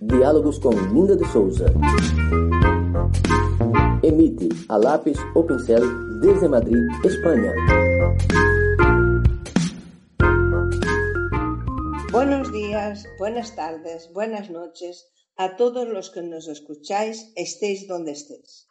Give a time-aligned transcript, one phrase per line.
[0.00, 1.66] Diálogos com Linda de Souza.
[4.02, 5.82] Emite a lápis ou pincel
[6.20, 7.52] desde Madrid, España.
[12.12, 18.66] Buenos días, buenas tardes, buenas noches a todos los que nos escucháis, estéis donde estéis.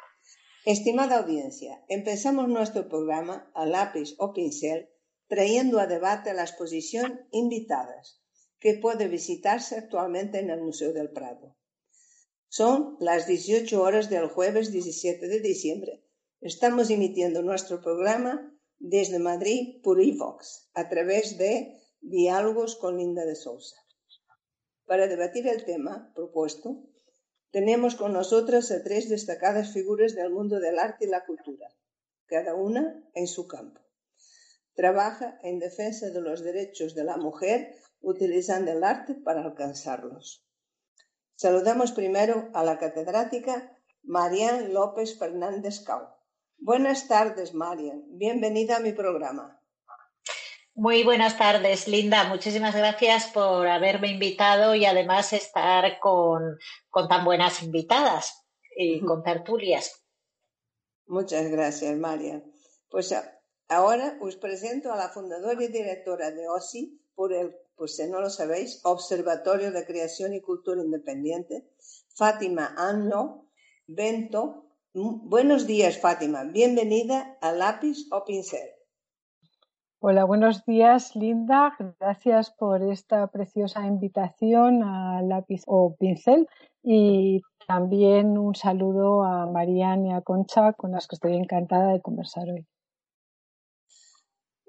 [0.66, 4.90] Estimada audiencia, empezamos nuestro programa a lápiz o pincel
[5.30, 8.20] trayendo a debate la exposición Invitadas,
[8.60, 11.56] que puede visitarse actualmente en el Museo del Prado.
[12.48, 16.04] Son las 18 horas del jueves 17 de diciembre.
[16.42, 23.36] Estamos emitiendo nuestro programa desde Madrid por iVox, a través de Diálogos con Linda de
[23.36, 23.76] Sousa.
[24.86, 26.84] Para debatir el tema propuesto,
[27.52, 31.68] tenemos con nosotras a tres destacadas figuras del mundo del arte y la cultura,
[32.26, 33.89] cada una en su campo.
[34.80, 40.48] Trabaja en defensa de los derechos de la mujer utilizando el arte para alcanzarlos.
[41.36, 46.16] Saludamos primero a la catedrática Marian López Fernández Cao.
[46.58, 48.06] Buenas tardes, Marian.
[48.08, 49.62] Bienvenida a mi programa.
[50.76, 52.30] Muy buenas tardes, Linda.
[52.30, 56.58] Muchísimas gracias por haberme invitado y además estar con,
[56.90, 60.06] con tan buenas invitadas y con tertulias.
[61.06, 62.50] Muchas gracias, Marian.
[62.90, 63.14] Pues
[63.70, 68.20] ahora os presento a la fundadora y directora de OSI por el pues si no
[68.20, 71.64] lo sabéis, Observatorio de Creación y Cultura Independiente,
[72.10, 73.46] Fátima Anno
[73.88, 74.66] Bento.
[74.94, 76.44] Buenos días, Fátima.
[76.44, 78.70] Bienvenida a Lápiz o Pincel.
[80.02, 81.74] Hola, buenos días, Linda.
[82.02, 86.50] Gracias por esta preciosa invitación a Lápiz o Pincel
[86.84, 92.02] y también un saludo a Mariana y a Concha, con las que estoy encantada de
[92.02, 92.68] conversar hoy.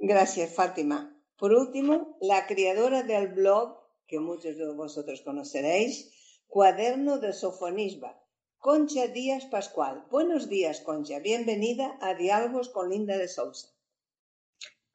[0.03, 1.15] Gracias, Fátima.
[1.37, 6.11] Por último, la creadora del blog, que muchos de vosotros conoceréis,
[6.47, 8.19] Cuaderno de Sofonisba,
[8.57, 10.07] Concha Díaz Pascual.
[10.11, 11.19] Buenos días, Concha.
[11.19, 13.69] Bienvenida a Diálogos con Linda de Sousa.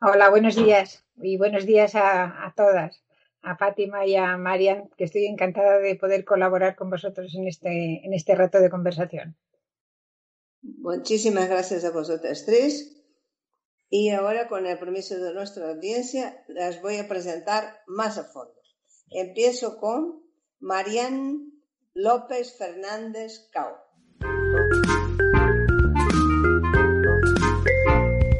[0.01, 3.03] Hola, buenos días y buenos días a, todas,
[3.43, 8.03] a Fátima y a Marian, que estoy encantada de poder colaborar con vosotros en este,
[8.03, 9.37] en este rato de conversación.
[10.63, 13.04] Muchísimas gracias a vosotras tres.
[13.89, 18.53] Y ahora, con el permiso de nuestra audiencia, las voy a presentar más a fondo.
[19.11, 20.23] Empiezo con
[20.59, 21.51] Marian
[21.93, 23.77] López Fernández Cao.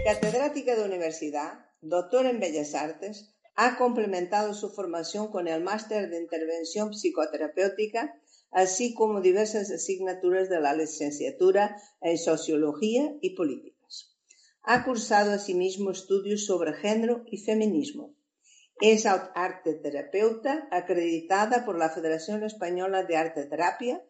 [0.04, 6.20] Catedrática de universidad, doctora en Bellas Artes, ha complementado su formación con el máster de
[6.20, 8.20] intervención psicoterapéutica,
[8.52, 13.75] así como diversas asignaturas de la licenciatura en sociología y política.
[14.68, 18.16] Ha cursado asimismo estudios sobre género y feminismo.
[18.82, 24.04] Es arte terapeuta acreditada por la Federación Española de Arte Terapia,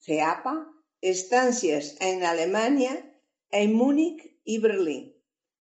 [0.00, 0.66] FEAPA,
[1.02, 3.20] estancias en Alemania,
[3.50, 5.14] en Múnich y Berlín,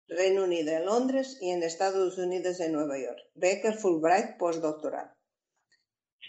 [0.08, 3.20] Reino Unido en Londres y en Estados Unidos en Nueva York.
[3.36, 5.14] Beca Fulbright postdoctoral.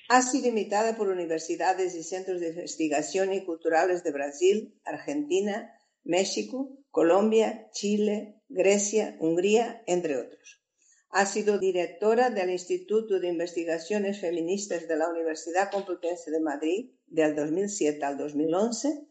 [0.08, 5.72] Ha sido invitada por universidades y centros de investigación y culturales de Brasil, Argentina,
[6.08, 10.64] México, Colombia, Chile, Grecia, Hungría, entre otros.
[11.10, 17.36] Ha sido directora del Instituto de Investigaciones Feministas de la Universidad Complutense de Madrid del
[17.36, 19.06] 2007 al 2011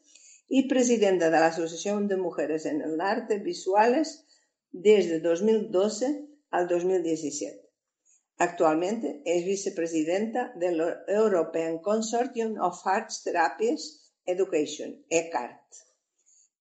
[0.47, 4.25] y presidenta de la Asociación de Mujeres en el Arte Visuales
[4.72, 7.62] desde 2012 al 2017.
[8.39, 15.62] Actualmente es vicepresidenta del European Consortium of Arts Therapies Education, ECART.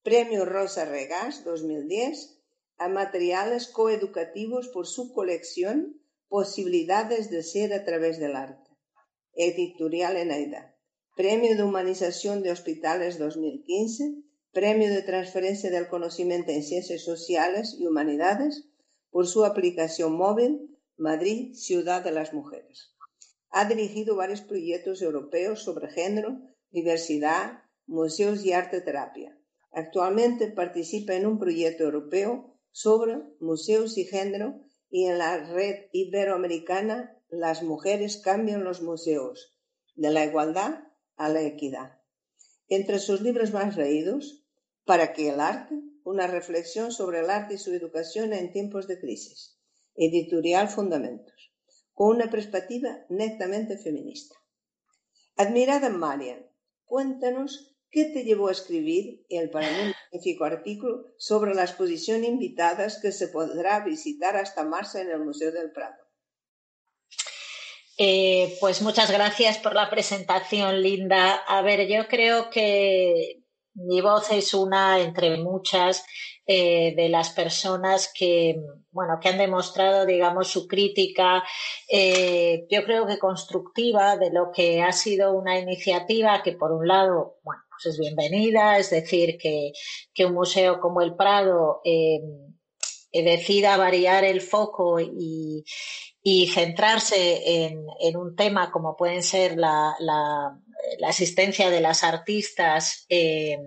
[0.07, 2.39] Premio Rosa Regás 2010
[2.77, 8.71] a materiales coeducativos por su colección Posibilidades de ser a través del arte.
[9.33, 10.77] Editorial Eneida.
[11.17, 14.23] Premio de Humanización de Hospitales 2015.
[14.53, 18.63] Premio de Transferencia del Conocimiento en Ciencias Sociales y Humanidades
[19.09, 22.95] por su aplicación móvil Madrid, Ciudad de las Mujeres.
[23.49, 26.39] Ha dirigido varios proyectos europeos sobre género,
[26.71, 29.36] diversidad, museos y arte terapia
[29.77, 34.59] Actualmente participa en un proyecto europeo sobre museos y género
[34.89, 39.55] y en la red iberoamericana Las mujeres cambian los museos,
[39.93, 40.79] de la igualdad
[41.15, 42.01] a la equidad.
[42.67, 44.47] Entre sus libros más leídos,
[44.83, 45.75] ¿Para qué el arte?
[46.03, 49.59] Una reflexión sobre el arte y su educación en tiempos de crisis.
[49.93, 51.53] Editorial Fundamentos,
[51.93, 54.35] con una perspectiva netamente feminista.
[55.35, 56.47] Admirada Marian,
[56.85, 62.99] cuéntanos qué te llevó a escribir el para mí magnífico artículo sobre la exposición invitadas
[63.01, 65.95] que se podrá visitar hasta marzo en el Museo del Prado.
[67.99, 71.33] Eh, pues muchas gracias por la presentación, Linda.
[71.47, 73.41] A ver, yo creo que
[73.73, 76.05] mi voz es una entre muchas
[76.45, 78.55] eh, de las personas que,
[78.91, 81.43] bueno, que han demostrado, digamos, su crítica,
[81.91, 86.87] eh, yo creo que constructiva de lo que ha sido una iniciativa que, por un
[86.87, 89.71] lado, bueno, pues es bienvenida, es decir, que,
[90.13, 92.19] que un museo como el Prado eh,
[93.11, 95.63] decida variar el foco y,
[96.53, 100.59] centrarse en, un tema como pueden ser la, la
[100.99, 103.57] la existencia de las artistas eh,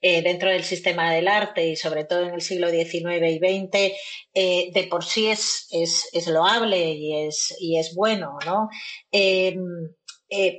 [0.00, 3.92] eh, dentro del sistema del arte y sobre todo en el siglo XIX y XX,
[4.34, 8.68] eh, de por sí es, es, es, loable y es, y es bueno, ¿no?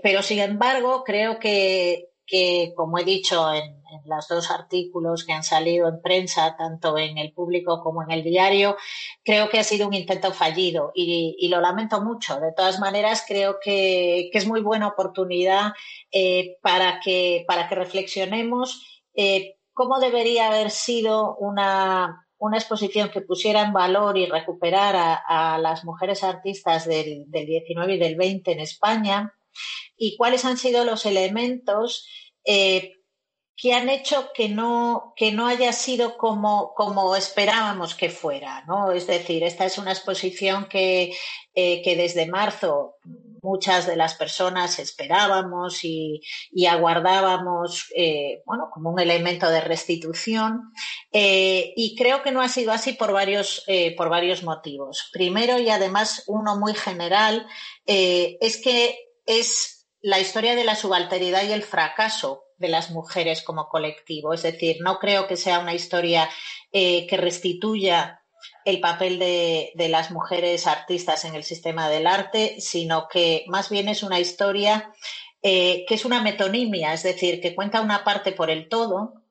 [0.04, 5.44] pero sin embargo, creo que que, como he dicho en, los dos artículos que han
[5.44, 8.78] salido en prensa, tanto en el público como en el diario,
[9.22, 12.40] creo que ha sido un intento fallido y, lo lamento mucho.
[12.40, 15.74] De todas maneras, creo que, es muy buena oportunidad
[16.10, 23.20] eh, para, que, para que reflexionemos eh, cómo debería haber sido una, una exposición que
[23.20, 28.60] pusiera en valor y recuperara a, las mujeres artistas del 19 y del 20 en
[28.62, 29.34] España
[29.96, 32.08] y cuáles han sido los elementos
[32.46, 32.98] eh,
[33.56, 38.92] que han hecho que no, que no haya sido como, como esperábamos que fuera, ¿no?
[38.92, 41.14] Es decir, esta es una exposición que,
[41.54, 42.96] eh, que desde marzo
[43.44, 46.22] muchas de las personas esperábamos y,
[46.52, 50.72] y aguardábamos, eh, bueno, como un elemento de restitución.
[51.12, 53.66] Y creo que no ha sido así por varios,
[53.98, 55.10] por varios motivos.
[55.12, 57.46] Primero, y además uno muy general,
[57.86, 63.68] es que es la historia de la subalteridad y el fracaso de las mujeres como
[63.68, 64.34] colectivo.
[64.34, 66.30] Es decir, no creo que sea una historia
[66.72, 68.22] eh, que restituya
[68.66, 73.88] el papel de, las mujeres artistas en el sistema del arte, sino que más bien
[73.88, 74.94] es una historia
[75.44, 79.24] eh, que es una metonimia, es decir, que cuenta una parte por el todo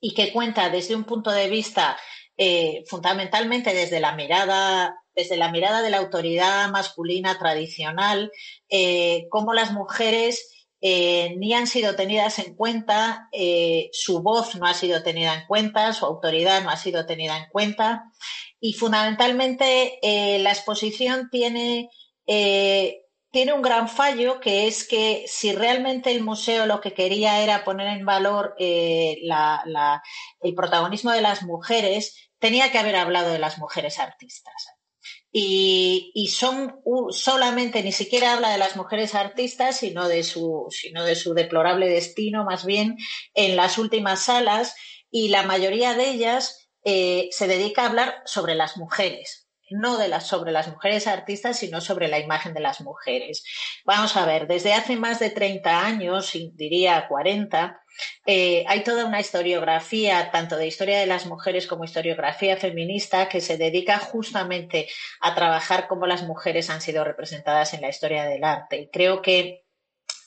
[0.00, 1.96] y que cuenta desde un punto de vista
[2.36, 8.32] eh, fundamentalmente desde la mirada desde la mirada de la autoridad masculina tradicional,
[8.68, 10.50] eh, cómo las mujeres
[10.80, 15.46] eh, ni han sido tenidas en cuenta, eh, su voz no ha sido tenida en
[15.46, 18.04] cuenta, su autoridad no ha sido tenida en cuenta.
[18.60, 19.98] Y fundamentalmente
[20.40, 21.90] la exposición tiene,
[22.24, 27.62] tiene un gran fallo, que es que si realmente el museo lo que quería era
[27.62, 29.20] poner en valor el
[30.56, 34.73] protagonismo de las mujeres, tenía que haber hablado de las mujeres artistas
[35.36, 41.16] y, son solamente, ni siquiera habla de las mujeres artistas, sino de su, sino de
[41.16, 42.96] su deplorable destino, más bien,
[43.34, 44.76] en las últimas salas,
[45.10, 49.43] y la mayoría de ellas eh, se dedica a hablar sobre las mujeres,
[49.74, 53.44] no de las, sobre las mujeres artistas, sino sobre la imagen de las mujeres.
[53.84, 57.80] Vamos a ver, desde hace más de 30 años, diría 40,
[58.26, 63.40] eh, hay toda una historiografía, tanto de historia de las mujeres como historiografía feminista, que
[63.40, 64.88] se dedica justamente
[65.20, 68.78] a trabajar cómo las mujeres han sido representadas en la historia del arte.
[68.78, 69.64] Y creo que,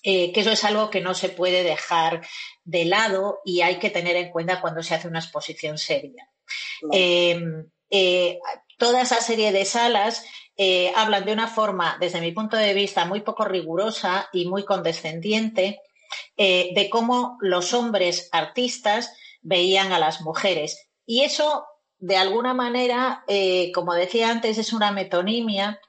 [0.03, 2.21] eh, que eso es algo que no se puede dejar
[2.63, 6.29] de lado y hay que tener en cuenta cuando se hace una exposición seria.
[6.91, 7.39] Eh,
[7.89, 8.39] eh,
[8.77, 10.23] toda esa serie de salas
[10.55, 14.65] eh, hablan de una forma, desde mi punto de vista, muy poco rigurosa y muy
[14.65, 15.81] condescendiente
[16.35, 20.89] eh, de cómo los hombres artistas veían a las mujeres.
[21.05, 21.65] Y eso,
[21.99, 25.79] de alguna manera, eh, como decía antes, es una metonimia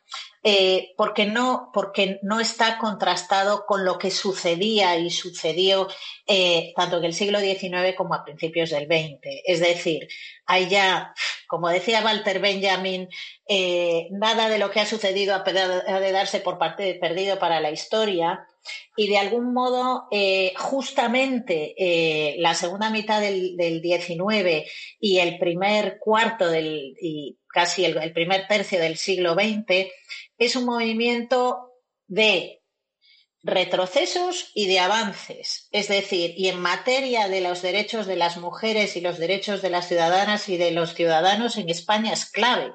[0.44, 5.88] eh, porque, no, porque no está contrastado con lo que sucedía y sucedió
[6.26, 9.18] eh, tanto en el siglo XIX como a principios del XX.
[9.44, 10.08] Es decir,
[10.46, 11.12] hay ya,
[11.48, 13.08] como decía Walter Benjamin,
[13.48, 17.70] eh, nada de lo que ha sucedido ha de darse por parte perdido para la
[17.70, 18.46] historia.
[18.96, 20.08] Y de algún modo,
[20.56, 24.66] justamente la segunda mitad del, del, 19
[25.00, 29.88] y el primer cuarto del, y casi el primer tercio del siglo XX
[30.38, 31.72] es un movimiento
[32.06, 32.62] de
[33.42, 35.68] retrocesos y de avances.
[35.70, 39.70] Es decir, y en materia de los derechos de las mujeres y los derechos de
[39.70, 42.72] las ciudadanas y de los ciudadanos en España es clave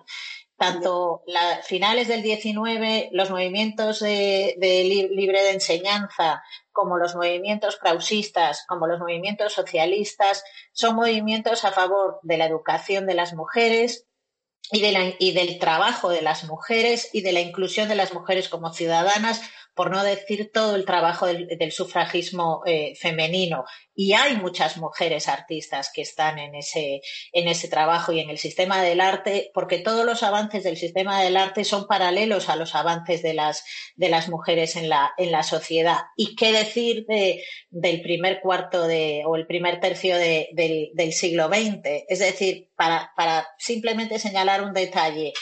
[0.58, 4.56] tanto las finales del 19, los movimientos de,
[5.12, 12.20] libre de enseñanza, como los movimientos krausistas, como los movimientos socialistas, son movimientos a favor
[12.24, 14.08] de la educación de las mujeres,
[14.72, 18.50] y, de y, del trabajo de las mujeres y de la inclusión de las mujeres
[18.50, 19.42] como ciudadanas
[19.76, 23.66] por no decir todo el trabajo del, sufragismo eh, femenino.
[23.96, 27.02] Y hay muchas mujeres artistas que están en ese,
[27.32, 31.22] en ese trabajo y en el sistema del arte, porque todos los avances del sistema
[31.22, 33.64] del arte son paralelos a los avances de las,
[33.96, 36.02] de las mujeres en la, en la sociedad.
[36.16, 41.14] ¿Y qué decir de, del primer cuarto de, o el primer tercio de, del, del,
[41.14, 42.06] siglo XX?
[42.08, 45.34] Es decir, para, para simplemente señalar un detalle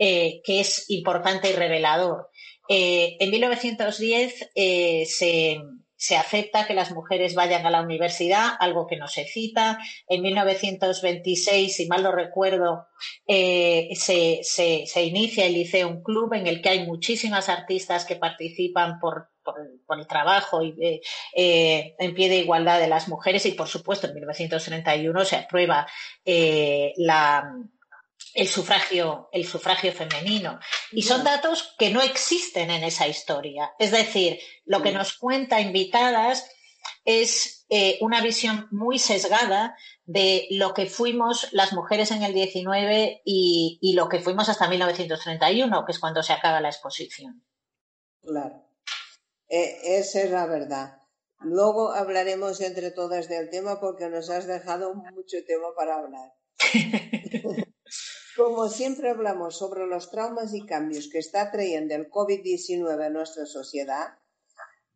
[0.00, 2.30] eh, que es importante y revelador.
[2.68, 8.96] Eh, en 1910 eh, se, acepta que las mujeres vayan a la universidad, algo que
[8.96, 9.78] no se cita.
[10.06, 12.86] En 1926, si mal no recuerdo,
[13.26, 19.30] eh, se, inicia el Liceo Club en el que hay muchísimas artistas que participan por,
[19.98, 21.00] el trabajo y,
[21.34, 25.86] en pie de igualdad de las mujeres y, por supuesto, en 1931 se aprueba
[26.96, 27.50] la
[28.38, 30.60] el sufragio, el sufragio femenino.
[30.92, 33.72] Y son datos que no existen en esa historia.
[33.80, 36.48] Es decir, lo que nos cuenta Invitadas
[37.04, 43.22] es eh, una visión muy sesgada de lo que fuimos las mujeres en el 19
[43.24, 47.44] y, lo que fuimos hasta 1931, que es cuando se acaba la exposición.
[48.22, 48.62] Claro,
[49.48, 51.02] e, esa es la verdad.
[51.40, 56.34] Luego hablaremos entre todas del tema porque nos has dejado mucho tema para hablar.
[58.38, 63.46] Como siempre hablamos sobre los traumas y cambios que está trayendo el COVID-19 a nuestra
[63.46, 64.16] sociedad,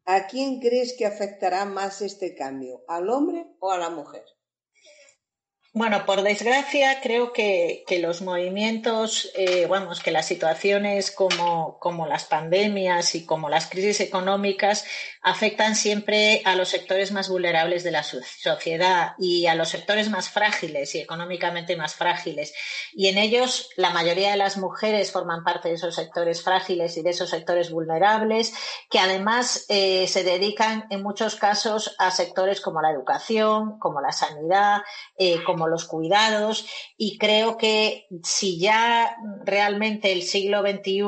[0.05, 2.85] ¿a quién crees que afectará más este cambio?
[2.87, 4.25] ¿Al hombre o a la mujer?
[5.75, 12.25] Bueno, por desgracia, creo que, los movimientos, eh, vamos, que las situaciones como, como, las
[12.25, 14.85] pandemias y como las crisis económicas
[15.23, 20.29] afectan siempre a los sectores más vulnerables de la sociedad y a los sectores más
[20.29, 22.53] frágiles y económicamente más frágiles.
[22.93, 27.03] Y en ellos, la mayoría de las mujeres forman parte de esos sectores frágiles y
[27.03, 28.53] de esos sectores vulnerables,
[28.91, 34.13] que además eh, se dedican en muchos casos a sectores como la educación, como la
[34.13, 34.83] sanidad,
[35.17, 36.67] eh, como los cuidados
[36.97, 41.03] y creo que si ya realmente el siglo XXI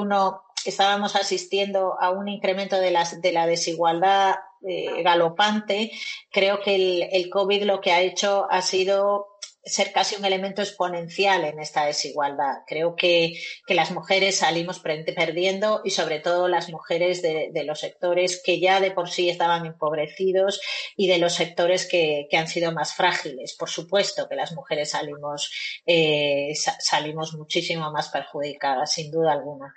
[0.65, 5.93] estábamos asistiendo a un incremento de, de la desigualdad eh, galopante,
[6.31, 9.34] creo que el, el COVID lo que ha hecho ha sido
[9.65, 12.63] ser casi un elemento exponencial en esta desigualdad.
[12.67, 13.35] Creo que,
[13.69, 18.91] las mujeres salimos perdiendo y sobre todo las mujeres de, los sectores que ya de
[18.91, 20.61] por sí estaban empobrecidos
[20.97, 23.55] y de los sectores que, han sido más frágiles.
[23.55, 25.51] Por supuesto que las mujeres salimos,
[25.87, 29.75] eh, salimos muchísimo más perjudicadas, sin duda alguna.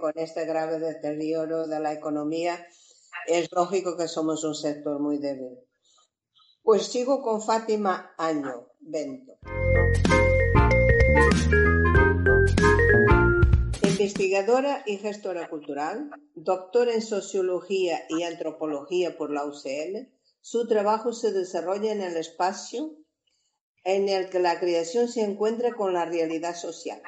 [0.00, 2.66] con este grave deterioro de la economía,
[3.26, 5.58] es lógico que somos un sector muy débil.
[6.62, 9.38] Pues sigo con Fátima Año, Bento.
[13.82, 20.08] Investigadora y gestora cultural, doctora en Sociología y Antropología por la UCL,
[20.40, 22.96] su trabajo se desarrolla en el espacio
[23.84, 27.02] en el que la creación se encuentra con la realidad social,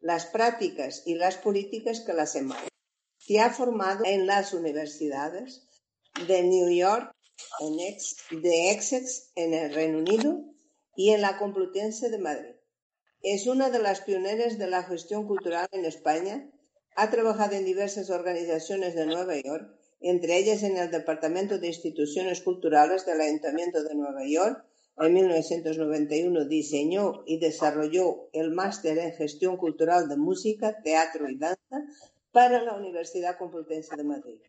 [0.00, 2.68] las prácticas y las políticas que las emanan.
[3.16, 5.66] Se ha formado en las universidades
[6.26, 7.12] de New York,
[8.30, 10.44] de Essex en el Reino Unido
[10.98, 12.56] y en la Complutense de Madrid.
[13.22, 16.50] Es una de las pioneras de la gestión cultural en España.
[16.96, 22.40] Ha trabajado en diversas organizaciones de Nueva York, entre ellas en el Departamento de Instituciones
[22.40, 24.64] Culturales del Ayuntamiento de Nueva York.
[24.98, 31.86] En 1991 diseñó y desarrolló el máster en gestión cultural de música, teatro y danza
[32.32, 34.40] para la Universidad Complutense de Madrid,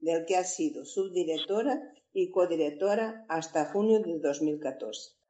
[0.00, 5.23] del que ha sido subdirectora y codirectora hasta junio de 2014.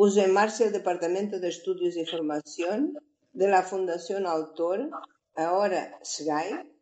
[0.00, 2.96] Puso en marcha el Departamento de Estudios y Formación
[3.34, 4.88] de la Fundación Autor,
[5.34, 6.72] ahora SGAI,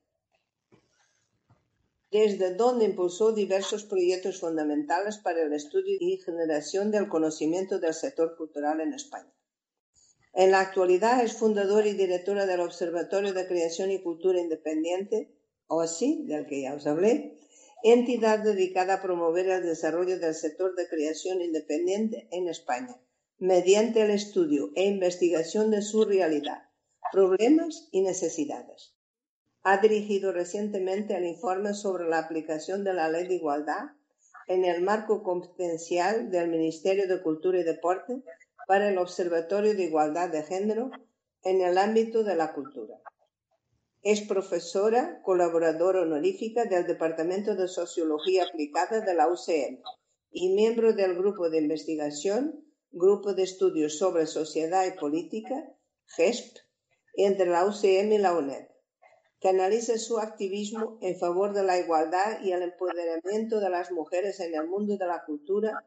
[2.12, 8.36] desde donde impulsó diversos proyectos fundamentales para el estudio y generación del conocimiento del sector
[8.36, 9.34] cultural en España.
[10.32, 15.34] En la actualidad es fundadora y directora del Observatorio de Creación y Cultura Independiente,
[15.66, 17.36] OSI, del que ya os hablé,
[17.82, 22.94] entidad dedicada a promover el desarrollo del sector de creación independiente en España,
[23.38, 26.62] mediante el estudio e investigación de su realidad,
[27.12, 28.94] problemas y necesidades.
[29.62, 33.90] Ha dirigido recientemente el informe sobre la aplicación de la Ley de Igualdad
[34.48, 38.22] en el marco competencial del Ministerio de Cultura y Deporte
[38.66, 40.90] para el Observatorio de Igualdad de Género
[41.44, 42.96] en el ámbito de la cultura.
[44.02, 49.80] Es profesora colaboradora honorífica del Departamento de Sociología Aplicada de la UCM
[50.30, 55.76] y miembro del Grupo de Investigación, Grupo de Estudios sobre Sociedad y Política,
[56.16, 56.56] GESP,
[57.14, 58.68] entre la UCM y la UNED,
[59.40, 64.40] que analiza su activismo en favor de la igualdad y el empoderamiento de las mujeres
[64.40, 65.86] en el mundo de la cultura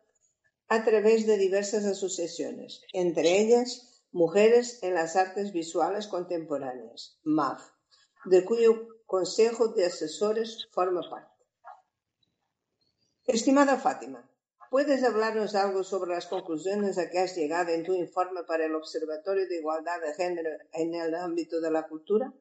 [0.68, 7.60] a través de diversas asociaciones, entre ellas Mujeres en las Artes Visuales Contemporáneas, MAV,
[8.26, 11.46] de cuyo Consejo de Asesores forma parte.
[13.26, 14.30] Estimada Fátima,
[14.72, 18.74] ¿puedes hablarnos algo sobre las conclusiones a que has llegado en tu informe para el
[18.74, 22.32] Observatorio de Igualdad de Género en el ámbito de la cultura?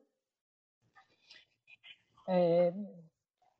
[2.29, 2.73] Eh,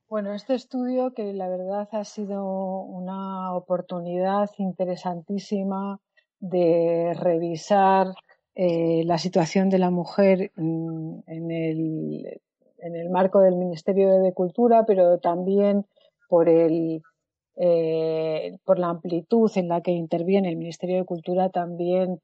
[0.09, 2.45] bueno, este estudio que la verdad ha sido
[2.83, 5.99] una oportunidad interesantísima
[6.39, 8.15] de revisar
[8.55, 12.41] eh, la situación de la mujer en, el,
[12.79, 15.87] en, el, marco del Ministerio de Cultura, pero también
[16.29, 17.03] por, el,
[17.63, 22.21] eh, por la amplitud en la que interviene el Ministerio de Cultura, también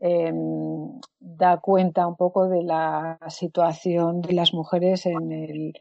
[0.00, 5.72] em, da cuenta un poco de la situación de las mujeres en el,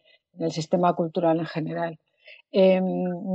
[0.51, 1.99] sistema cultural en general.
[2.51, 2.85] Em,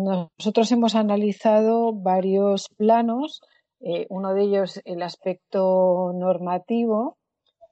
[0.05, 3.41] nosotros hemos analizado varios planos
[3.81, 7.19] eh, uno de ellos, el aspecto normativo,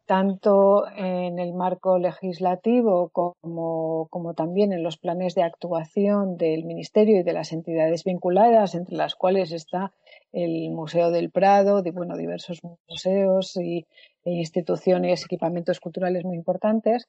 [0.06, 7.20] tanto en el marco legislativo como, como, también en los planes de actuación del Ministerio
[7.20, 9.92] y de las entidades vinculadas, entre las cuales está
[10.32, 13.86] el Museo del Prado, de, bueno, diversos museos y,
[14.24, 17.08] e instituciones, equipamientos culturales muy importantes.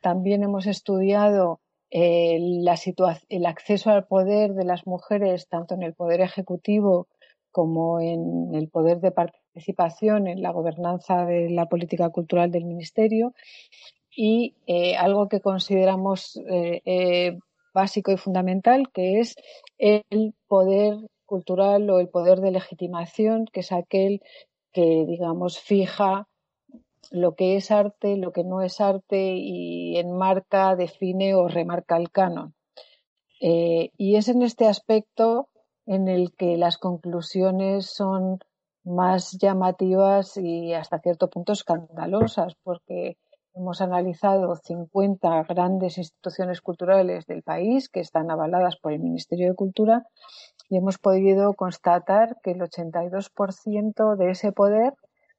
[0.00, 6.20] También hemos estudiado eh, el acceso al poder de las mujeres, tanto en el poder
[6.20, 7.08] ejecutivo
[7.50, 9.10] como en el poder de
[9.58, 13.34] participación en la gobernanza de la política cultural del Ministerio
[14.16, 17.38] y eh, algo que consideramos eh, eh,
[17.74, 19.34] básico y fundamental, que es
[19.78, 20.94] el poder
[21.26, 24.20] cultural o el poder de legitimación, que es aquel
[24.72, 26.28] que, digamos, fija
[27.10, 32.10] lo que es arte, lo que no es arte y enmarca, define o remarca el
[32.10, 32.54] canon.
[33.40, 35.48] y es en este aspecto
[35.86, 38.40] en el que las conclusiones son
[38.88, 43.16] más llamativas y hasta cierto punto escandalosas, porque
[43.54, 49.56] hemos analizado 50 grandes instituciones culturales del país que están avaladas por el Ministerio de
[49.56, 50.06] Cultura
[50.68, 54.94] y hemos podido constatar que el 82% de ese poder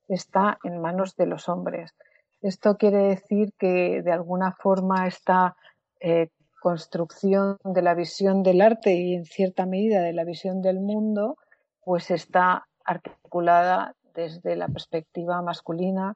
[0.07, 1.95] está en manos de los hombres.
[2.41, 5.55] Esto quiere decir que de alguna forma está
[5.99, 6.29] eh,
[6.61, 11.37] construcción de la visión del arte y en cierta medida de la visión del mundo,
[11.83, 16.15] pues está articulada desde la perspectiva masculina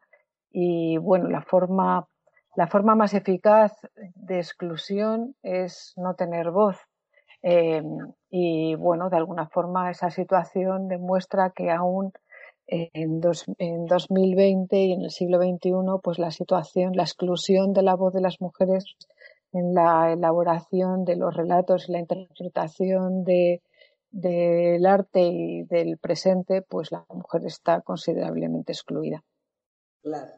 [0.52, 2.08] y bueno, la forma,
[2.56, 3.72] la forma más eficaz
[4.16, 6.78] de exclusión es no tener voz.
[7.42, 7.98] Em,
[8.30, 12.14] y bueno, de alguna forma esa situación demuestra que aún
[12.68, 13.22] en,
[13.58, 15.72] en 2020 y en el siglo XXI,
[16.02, 18.96] pues la situación, la exclusión de la voz de las mujeres
[19.52, 23.62] en la elaboración de los relatos y la interpretación de,
[24.14, 29.24] del arte y del presente, pues la mujer está considerablemente excluida.
[30.04, 30.32] Claro,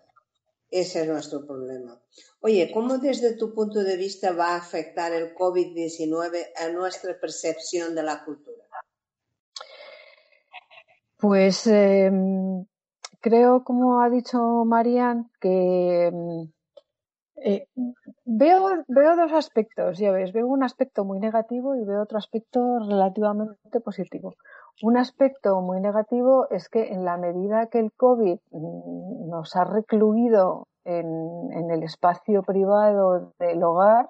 [0.72, 2.02] ese es nuestro problema.
[2.40, 7.94] Oye, ¿cómo desde tu punto de vista va a afectar el COVID-19 a nuestra percepción
[7.96, 8.64] de la cultura?
[11.18, 12.66] Pues em,
[13.20, 16.52] creo, como ha dicho Marian, que em,
[17.38, 17.67] eh,
[18.26, 22.80] veo, veo dos aspectos, ya ves, veo un aspecto muy negativo y veo otro aspecto
[22.80, 24.36] relativamente positivo.
[24.82, 29.65] Un aspecto muy negativo es que en la medida que el COVID mm, nos ha
[29.65, 34.10] recluido en, el espacio privado del hogar,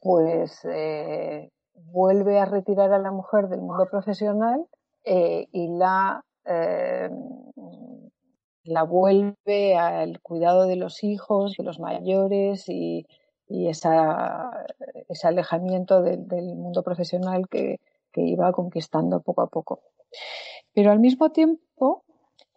[0.00, 4.66] pues eh, vuelve a retirar a la mujer del mundo profesional
[5.04, 6.22] eh, y la
[8.64, 13.06] la vuelve al cuidado de los hijos, de los mayores y,
[13.46, 13.88] ese
[15.22, 17.80] alejamiento del mundo profesional que,
[18.16, 19.80] iba conquistando poco a poco.
[20.72, 22.04] Pero al mismo tiempo,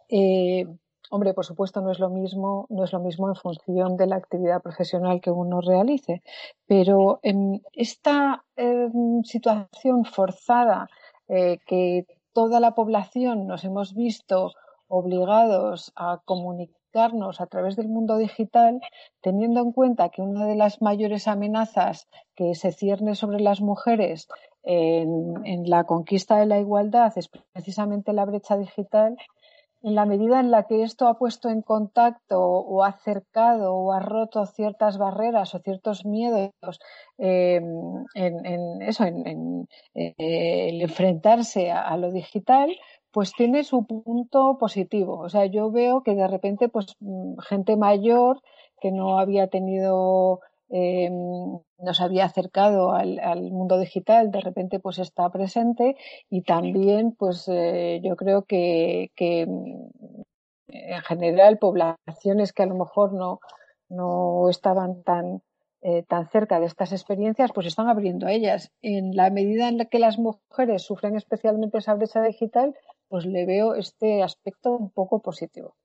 [0.08, 0.66] eh,
[1.10, 4.16] hombre, por supuesto no es lo mismo, no es lo mismo en función de la
[4.16, 6.22] actividad profesional que uno realice,
[6.66, 10.88] pero en esta em, situación forzada
[11.28, 14.52] eh, que toda la población nos hemos visto
[14.88, 18.80] obligados a comunicarnos a través del mundo digital,
[19.20, 24.28] teniendo en cuenta que una de las mayores amenazas que se cierne sobre las mujeres
[24.62, 29.16] en, la conquista de la igualdad es precisamente la brecha digital,
[29.82, 33.92] en la medida en la que esto ha puesto en contacto o ha acercado o
[33.92, 36.80] ha roto ciertas barreras o ciertos miedos
[37.16, 37.60] eh,
[38.14, 42.76] en, eso, en, eh, el enfrentarse a, lo digital,
[43.18, 45.18] pues tiene su punto positivo.
[45.18, 48.40] O sea, yo veo que de repente, pues mm, gente mayor
[48.80, 50.38] que no había tenido
[50.70, 55.96] eh, nos había acercado al, mundo digital, de repente pues está presente
[56.30, 60.20] y también pues eh, yo creo que, mm,
[60.68, 63.40] en general poblaciones que a lo mejor no,
[63.88, 65.42] no estaban tan,
[65.82, 68.70] eh, tan cerca de estas experiencias pues están abriendo a ellas.
[68.80, 72.76] En la medida en la que las mujeres sufren especialmente esa brecha digital,
[73.08, 75.76] pues le veo este aspecto un poco positivo.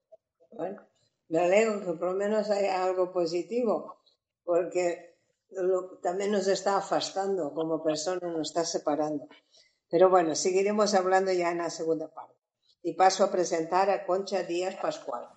[0.52, 0.82] Bueno,
[1.28, 3.96] me alegro que por lo menos haya algo positivo
[4.44, 5.16] porque
[6.02, 9.26] también nos está afastando como persona, nos está separando.
[9.88, 12.34] Pero bueno, seguiremos hablando ya en la segunda parte.
[12.82, 15.28] Y paso a presentar a Concha Díaz Pascual.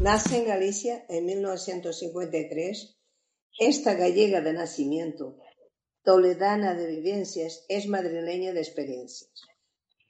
[0.00, 2.96] Nace en Galicia en 1953.
[3.58, 5.36] Esta gallega de nacimiento,
[6.08, 9.30] toledana de vivencias, es madrileña de experiencias.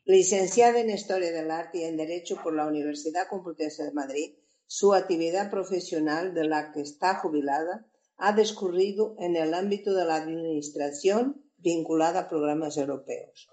[0.05, 4.37] Licenciada en Historia del Arte y en Derecho por la Universidad Complutense de Madrid,
[4.69, 10.15] su actividad profesional, de la que está jubilada, ha discurrido en el ámbito de la
[10.15, 13.49] administración vinculada a programas europeos.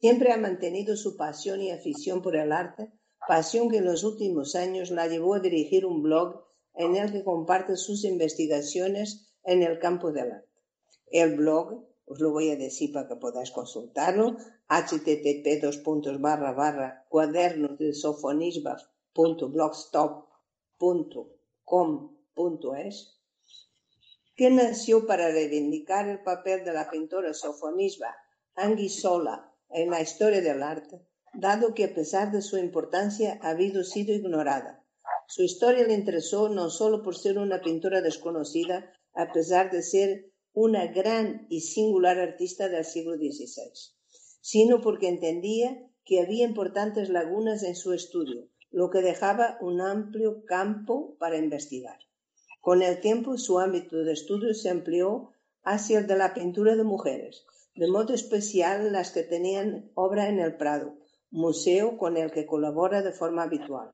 [0.00, 2.90] Siempre ha mantenido su pasión y afición por el arte,
[3.28, 7.22] pasión que en los últimos años la llevó a dirigir un blog en el que
[7.22, 10.49] comparte sus investigaciones en el campo del arte.
[11.10, 14.36] El blog, os lo voy a decir para que podáis consultarlo,
[14.68, 15.60] http
[17.08, 20.30] cuadernos de sofonisbas.blogstop
[21.64, 23.20] .com.es,
[24.34, 28.16] que nació para reivindicar el papel de la pintora sofonisba
[28.54, 33.84] Anguissola en la historia del arte, dado que a pesar de su importancia ha habido
[33.84, 34.82] sido ignorada.
[35.26, 40.29] Su historia le interesó no solo por ser una pintora desconocida, a pesar de ser
[40.52, 43.72] una gran y singular artista del siglo XVI,
[44.40, 50.44] sino porque entendía que había importantes lagunas en su estudio, lo que dejaba un amplio
[50.44, 51.98] campo para investigar.
[52.60, 55.32] Con el tiempo su ámbito de estudio se amplió
[55.62, 60.40] hacia el de la pintura de mujeres, de modo especial las que tenían obra en
[60.40, 60.96] el Prado,
[61.30, 63.92] museo con el que colabora de forma habitual,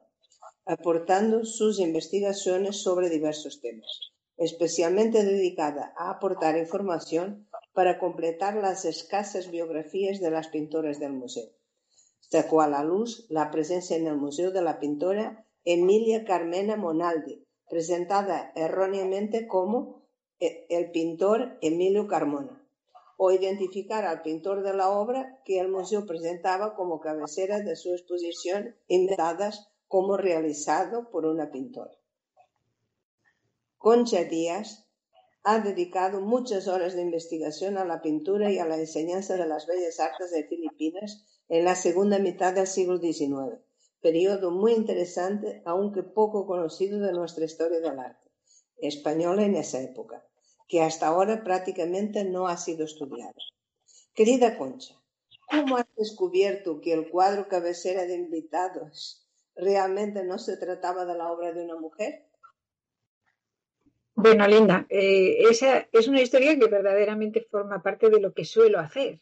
[0.64, 9.50] aportando sus investigaciones sobre diversos temas, especialmente dedicada a aportar información para completar las escasas
[9.50, 11.50] biografías de las pintoras del museo
[12.30, 17.44] sacó a la luz la presencia en el Museo de la pintora Emilia Carmena Monaldi,
[17.68, 20.02] presentada erróneamente como
[20.40, 22.62] eh, el pintor Emilio Carmona,
[23.16, 27.92] o identificar al pintor de la obra que el museo presentaba como cabecera de su
[27.92, 31.92] exposición inventadas como realizado por una pintora.
[33.86, 34.84] Concha Díaz
[35.44, 39.68] ha dedicado muchas horas de investigación a la pintura y a la enseñanza de las
[39.68, 43.60] bellas artes de Filipinas en la segunda mitad del siglo XIX,
[44.00, 48.28] periodo muy interesante, aunque poco conocido de nuestra historia del arte
[48.78, 50.26] española en esa época,
[50.66, 53.36] que hasta ahora prácticamente no ha sido estudiada.
[54.14, 55.00] Querida Concha,
[55.48, 61.30] ¿cómo has descubierto que el cuadro cabecera de invitados realmente no se trataba de la
[61.30, 62.25] obra de una mujer?
[64.18, 68.78] Bueno, Linda, eh, esa es una historia que verdaderamente forma parte de lo que suelo
[68.80, 69.20] hacer.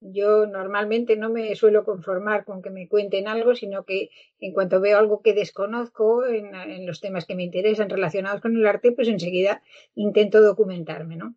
[0.00, 4.80] Yo normalmente no me suelo conformar con que me cuenten algo, sino que en cuanto
[4.80, 9.08] veo algo que desconozco en, los temas que me interesan relacionados con el arte, pues
[9.08, 9.62] enseguida
[9.94, 11.36] intento documentarme, ¿no?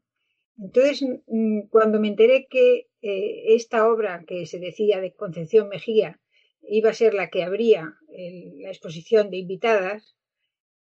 [0.58, 6.22] Entonces, mm, cuando me enteré que eh, esta obra que se decía de Concepción Mejía
[6.62, 10.16] iba a ser la que abría la exposición de invitadas,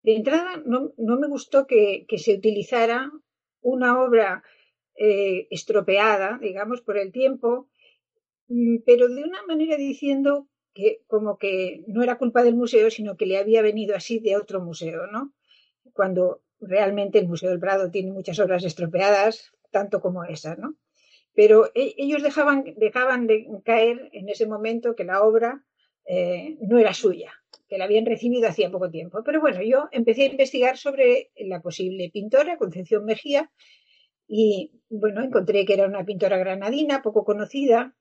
[0.03, 3.11] de entrada no, me gustó que, se utilizara
[3.61, 4.43] una obra
[4.97, 7.69] eh, estropeada, digamos, por el tiempo,
[8.53, 13.17] Mm, pero de una manera diciendo que como que no era culpa del museo, sino
[13.17, 15.33] que le había venido así de otro museo, ¿no?
[15.95, 20.77] Cuando realmente el Museo del Prado tiene muchas obras estropeadas, tanto como esa, ¿no?
[21.35, 25.65] Pero e, ellos dejaban, dejaban de caer en ese momento que la obra
[26.07, 27.33] eh, no era suya,
[27.73, 29.23] que la habían recibido hacía poco tiempo.
[29.25, 33.51] Pero bueno, yo empecé a investigar sobre la posible pintora, Concepción Mejía,
[34.29, 37.97] y bueno, encontré que era una pintora granadina, poco conocida,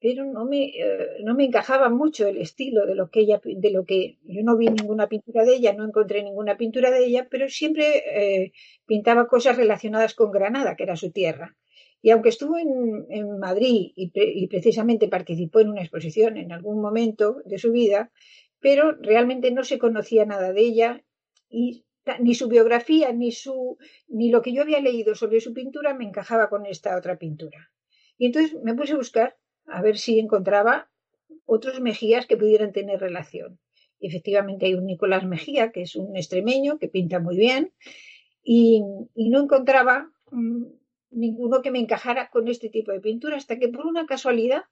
[0.00, 3.70] pero no me, eh, no me encajaba mucho el estilo de lo que ella, de
[3.70, 7.28] lo que yo no vi ninguna pintura de ella, no encontré ninguna pintura de ella,
[7.30, 8.52] pero siempre eh,
[8.86, 11.58] pintaba cosas relacionadas con Granada, que era su tierra.
[12.02, 17.58] Y aunque estuvo en, Madrid y, precisamente participó en una exposición en algún momento de
[17.58, 18.10] su vida,
[18.60, 21.04] pero realmente no se conocía nada de ella
[22.20, 26.04] ni su biografía ni su ni lo que yo había leído sobre su pintura me
[26.04, 27.70] encajaba con esta otra pintura.
[28.18, 30.90] Y entonces me puse a buscar a ver si encontraba
[31.46, 33.58] otros Mejías que pudieran tener relación.
[34.00, 37.72] Efectivamente hay un Nicolás Mejía, que es un extremeño, que pinta muy bien,
[38.42, 38.82] y,
[39.14, 40.64] no encontraba mm,
[41.10, 44.62] ninguno que me encajara con este tipo de pintura, hasta que por una casualidad,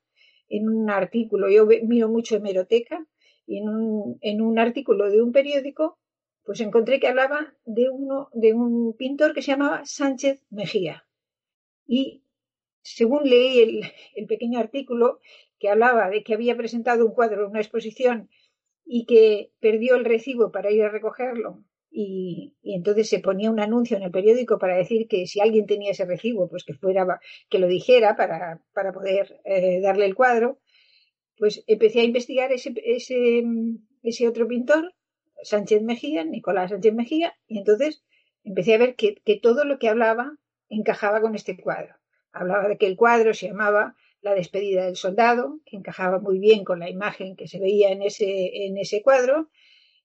[0.48, 3.06] en un artículo, yo miro mucho hemeroteca,
[3.48, 5.98] y en un, en un artículo de un periódico,
[6.44, 11.06] pues encontré que hablaba de, uno, de un pintor que se llamaba Sánchez Mejía.
[11.86, 12.22] Y
[12.82, 13.80] según leí el,
[14.14, 15.20] el, pequeño artículo
[15.58, 18.28] que hablaba de que había presentado un cuadro en una exposición
[18.84, 23.96] y que perdió el recibo para ir a recogerlo y, entonces se ponía un anuncio
[23.96, 27.58] en el periódico para decir que si alguien tenía ese recibo, pues que fuera, que
[27.58, 30.58] lo dijera para, para poder eh, darle el cuadro,
[31.38, 33.44] pues empecé a investigar ese, ese,
[34.02, 34.94] ese, otro pintor,
[35.42, 38.02] Sánchez Mejía, Nicolás Sánchez Mejía, y entonces
[38.44, 40.36] empecé a ver que, que todo lo que hablaba
[40.68, 41.94] encajaba con este cuadro.
[42.32, 46.64] Hablaba de que el cuadro se llamaba La despedida del soldado, que encajaba muy bien
[46.64, 49.48] con la imagen que se veía en ese, en ese cuadro,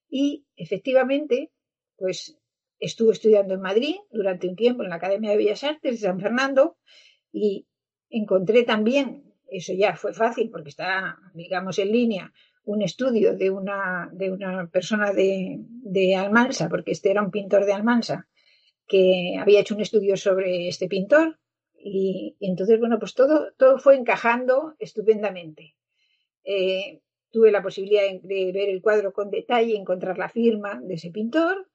[0.09, 1.51] y efectivamente
[1.97, 2.37] pues
[2.79, 6.19] estuve estudiando en Madrid durante un tiempo en la Academia de Bellas Artes de San
[6.19, 6.77] Fernando
[7.31, 7.65] y
[8.09, 12.33] encontré también, eso ya fue fácil porque está, digamos, en línea,
[12.65, 17.65] un estudio de una, de una persona de, de Almansa, porque este era un pintor
[17.65, 18.27] de Almansa,
[18.87, 21.39] que había hecho un estudio sobre este pintor
[21.85, 25.75] y, entonces, bueno, pues todo, todo fue encajando estupendamente.
[26.45, 31.11] Eh, tuve la posibilidad de, ver el cuadro con detalle, encontrar la firma de ese
[31.11, 31.67] pintor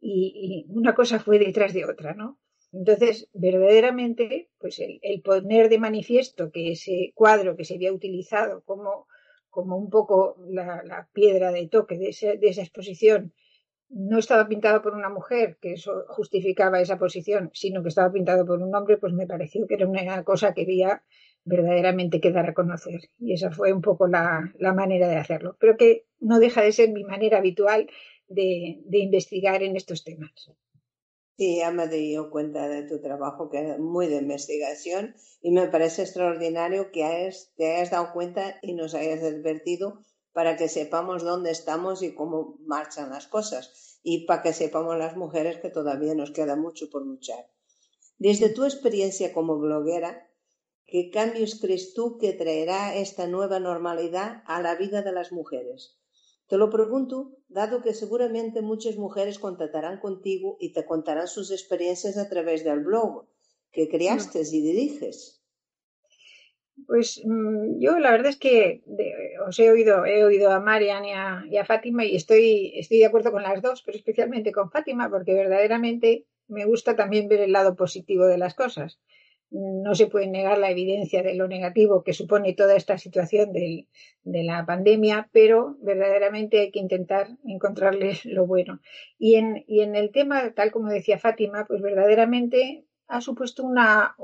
[0.00, 2.38] y, una cosa fue detrás de otra, ¿no?
[2.72, 9.06] Entonces, verdaderamente, pues el, poner de manifiesto que ese cuadro que se había utilizado como,
[9.48, 13.32] como un poco la, piedra de toque de, esa exposición
[13.88, 18.44] no estaba pintado por una mujer, que eso justificaba esa posición, sino que estaba pintado
[18.44, 21.02] por un hombre, pues me pareció que era una cosa que debía
[21.44, 23.00] verdaderamente quedar a conocer.
[23.18, 25.56] Y esa fue un poco la manera de hacerlo.
[25.58, 27.88] Pero que no deja de ser mi manera habitual
[28.28, 30.52] de, investigar en estos temas.
[31.38, 35.68] Sí, ya me dio cuenta de tu trabajo, que es muy de investigación, y me
[35.68, 41.52] parece extraordinario que te hayas dado cuenta y nos hayas advertido para que sepamos dónde
[41.52, 46.32] estamos y cómo marchan las cosas, y para que sepamos las mujeres que todavía nos
[46.32, 47.48] queda mucho por luchar.
[48.18, 50.28] Desde tu experiencia como bloguera,
[50.86, 55.97] ¿qué cambios crees tú que traerá esta nueva normalidad a la vida de las mujeres?
[56.48, 62.16] Te lo pregunto, dado que seguramente muchas mujeres contactarán contigo y te contarán sus experiencias
[62.16, 63.26] a través del blog
[63.70, 65.42] que creaste y diriges.
[66.86, 68.82] Pues mm, yo la verdad es que
[69.46, 72.98] os he oído, he oído a Marian y a, y a, Fátima y estoy, estoy
[72.98, 77.40] de acuerdo con las dos, pero especialmente con Fátima porque verdaderamente me gusta también ver
[77.40, 78.98] el lado positivo de las cosas
[79.50, 83.86] no se puede negar la evidencia de lo negativo que supone toda esta situación de
[84.24, 88.80] la pandemia, pero verdaderamente hay que intentar encontrarle lo bueno.
[89.18, 94.14] Y en, el tema, tal como decía Fátima, pues verdaderamente ha supuesto una,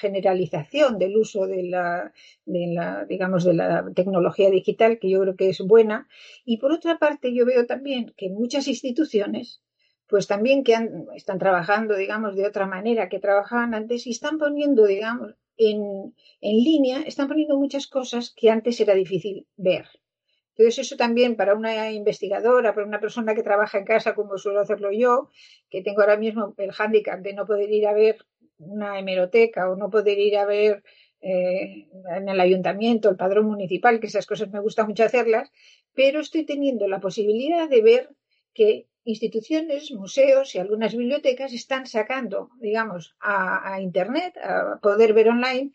[0.00, 2.12] generalización del uso de la,
[2.46, 6.08] de de la tecnología digital, que yo creo que es buena.
[6.44, 9.62] Y por otra parte, yo veo también que muchas instituciones
[10.08, 10.74] pues también que
[11.14, 16.56] están trabajando, digamos, de otra manera que trabajaban antes y están poniendo, digamos, en, en
[16.56, 19.86] línea, están poniendo muchas cosas que antes era difícil ver.
[20.56, 24.60] Entonces, eso también para una investigadora, para una persona que trabaja en casa, como suelo
[24.60, 25.30] hacerlo yo,
[25.70, 28.26] que tengo ahora mismo el hándicap de no poder ir a ver
[28.58, 30.82] una hemeroteca o no poder ir a ver
[31.20, 35.50] eh, en el ayuntamiento, el padrón municipal, que esas cosas me gusta mucho hacerlas,
[35.94, 38.10] pero estoy teniendo la posibilidad de ver
[38.54, 45.72] que instituciones, museos y algunas bibliotecas están sacando, digamos, a, Internet, a poder ver online,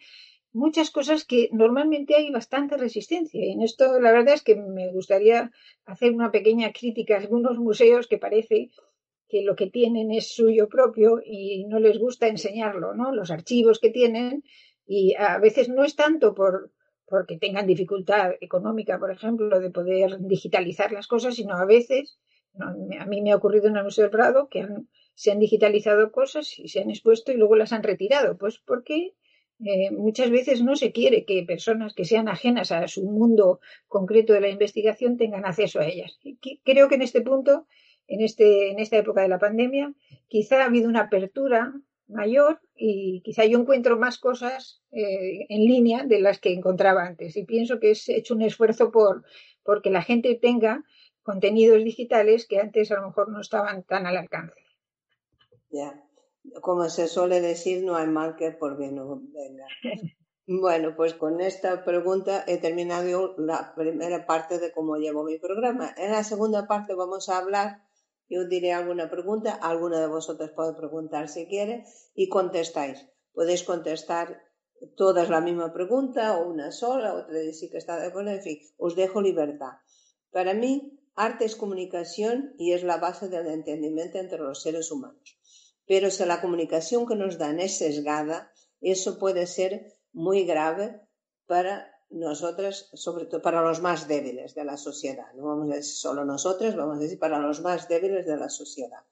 [0.52, 3.44] muchas cosas que normalmente hay bastante resistencia.
[3.44, 5.52] Y en esto la verdad es que me gustaría
[5.86, 8.70] hacer una pequeña crítica a algunos museos que parece
[9.28, 13.12] que lo que tienen es suyo propio y no les gusta enseñarlo, ¿no?
[13.12, 14.44] Los archivos que tienen
[14.86, 16.72] y a veces no es tanto por
[17.08, 22.18] porque tengan dificultad económica, por ejemplo, de poder digitalizar las cosas, sino a veces
[22.60, 24.68] a mí me ha ocurrido en el Museo del Prado que
[25.16, 28.38] se han digitalizado cosas y se han expuesto y luego las han retirado.
[28.38, 29.14] Pues porque
[29.64, 34.34] eh, muchas veces no se quiere que personas que sean ajenas a su mundo concreto
[34.34, 36.20] de la investigación tengan acceso a ellas.
[36.64, 37.68] creo que en este punto,
[38.08, 39.94] en, este, en esta época de la pandemia,
[40.28, 41.74] quizá ha habido una apertura
[42.08, 47.38] mayor y quizá yo encuentro más cosas eh, en línea de las que encontraba antes.
[47.38, 49.24] Y pienso que es hecho un esfuerzo por
[49.64, 50.84] porque la gente tenga
[51.24, 54.62] contenidos digitales que antes a lo mejor no estaban tan al alcance.
[55.70, 56.04] Ya,
[56.62, 59.66] como se suele decir, no hay mal que por bien no venga.
[60.46, 65.96] Bueno, pues con esta pregunta he terminado la primera parte de cómo llevo mi programa.
[65.96, 67.84] En la segunda parte vamos a hablar,
[68.28, 73.08] yo diré alguna pregunta, alguna de vosotros puede preguntar si quiere y contestáis.
[73.34, 74.44] Podéis contestar
[74.98, 78.60] todas la misma pregunta o una sola, otra sí que está de acuerdo, en fin,
[78.78, 79.78] os dejo libertad.
[80.30, 85.40] Para mí, arte es comunicación y es la base del entendimiento entre los seres humanos.
[85.86, 91.02] Pero si la comunicación que nos dan es sesgada, eso puede ser muy grave
[91.46, 95.34] para nosotras, sobre todo para los más débiles de la sociedad.
[95.34, 98.50] No vamos a decir solo nosotras, vamos a decir para los más débiles de la
[98.50, 99.04] sociedad.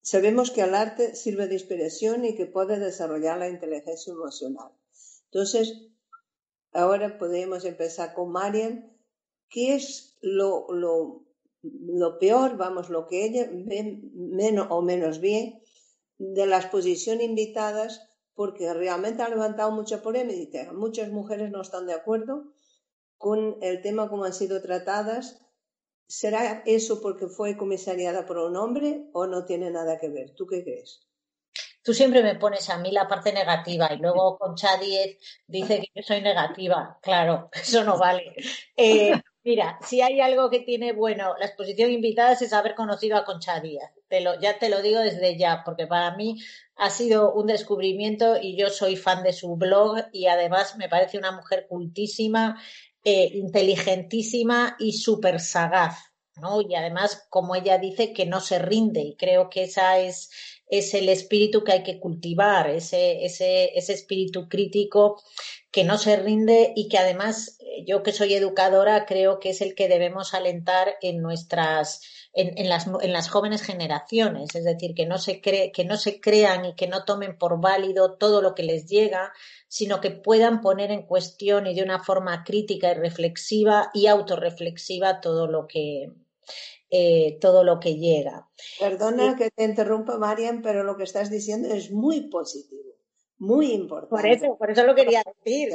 [0.00, 4.70] Sabemos que el arte sirve de inspiración y que puede desarrollar la inteligencia emocional.
[5.24, 5.88] Entonces,
[6.72, 8.95] ahora podemos empezar con Marian.
[9.48, 10.66] ¿Qué es lo,
[11.62, 15.62] lo, peor, vamos, lo que ella ve menos o menos bien
[16.18, 20.72] de las posiciones invitadas porque realmente ha levantado mucha polémica.
[20.72, 22.52] Muchas mujeres no están de acuerdo
[23.16, 25.40] con el tema como han sido tratadas.
[26.06, 30.34] ¿Será eso porque fue comisariada por un hombre o no tiene nada que ver?
[30.34, 31.06] ¿Tú qué crees?
[31.82, 35.90] Tú siempre me pones a mí la parte negativa y luego Concha 10 dice que
[35.94, 36.98] yo soy negativa.
[37.00, 38.34] Claro, eso no vale.
[38.76, 39.12] Eh,
[39.46, 43.60] mira, si hay algo que tiene bueno la exposición invitada es haber conocido a Concha
[43.60, 43.92] Díaz.
[44.08, 46.36] Te lo, ya te lo digo desde ya, porque para mí
[46.74, 51.16] ha sido un descubrimiento y yo soy fan de su blog y además me parece
[51.16, 52.60] una mujer cultísima,
[53.04, 55.96] eh, inteligentísima y súper sagaz.
[56.40, 56.60] ¿no?
[56.60, 60.30] Y además, como ella dice, que no se rinde y creo que esa es,
[60.66, 65.22] es el espíritu que hay que cultivar, ese, ese, ese espíritu crítico
[65.76, 69.60] que no se rinde y que además eh, yo que soy educadora creo que es
[69.60, 72.00] el que debemos alentar en nuestras
[72.32, 76.18] en, las, en las jóvenes generaciones, es decir, que no, se cree, que no se
[76.18, 79.32] crean y que no tomen por válido todo lo que les llega,
[79.68, 85.22] sino que puedan poner en cuestión y de una forma crítica y reflexiva y autorreflexiva
[85.22, 86.10] todo lo que,
[86.90, 88.48] eh, todo lo que llega.
[88.78, 92.95] Perdona que te interrumpa, Marian, pero lo que estás diciendo es muy positivo,
[93.38, 94.10] muy importante.
[94.10, 95.70] Por eso, por eso lo quería decir.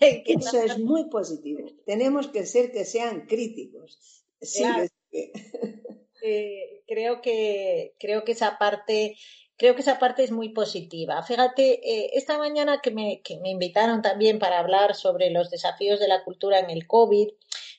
[0.00, 1.68] eso es muy positivo.
[1.84, 4.24] Tenemos que ser que sean críticos.
[4.40, 4.64] Sí,
[6.22, 9.16] Eh, creo que creo que esa parte
[9.56, 11.22] creo que esa parte es muy positiva.
[11.22, 16.00] Fíjate, eh, esta mañana que me, que me invitaron también para hablar sobre los desafíos
[16.00, 17.28] de la cultura en el COVID,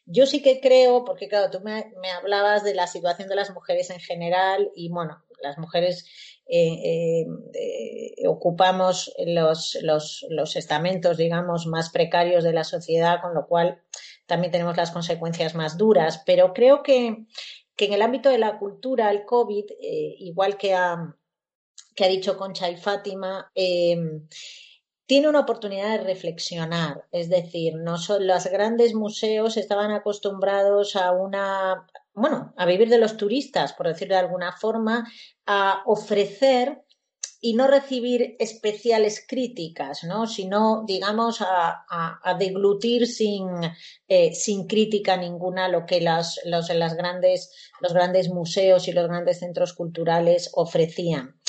[0.06, 3.52] yo sí que creo, porque claro, tú me, me hablabas de la situación de las
[3.52, 6.06] mujeres en general y bueno, las mujeres
[6.52, 7.26] eh,
[8.28, 13.82] ocupamos los, los, los, estamentos, digamos, más precarios de la sociedad, con lo cual
[14.26, 16.22] también tenemos las consecuencias más duras.
[16.26, 17.26] Pero creo que
[17.82, 21.18] que en el ámbito de la cultura, el COVID, eh, igual que ha,
[21.96, 23.98] que ha dicho Concha y Fátima, eh,
[25.08, 27.08] tiene una oportunidad de reflexionar.
[27.12, 32.98] Es decir, no son, los grandes museos estaban acostumbrados a una, bueno, a vivir de
[32.98, 35.10] los turistas, por decirlo de alguna forma,
[35.46, 36.84] a ofrecer
[37.44, 40.28] y no recibir especiales críticas, ¿no?
[40.28, 43.48] sino, digamos, a, deglutir sin,
[44.08, 49.08] eh, sin crítica ninguna lo que las, los, las grandes, los grandes museos y los
[49.08, 51.40] grandes centros culturales ofrecían.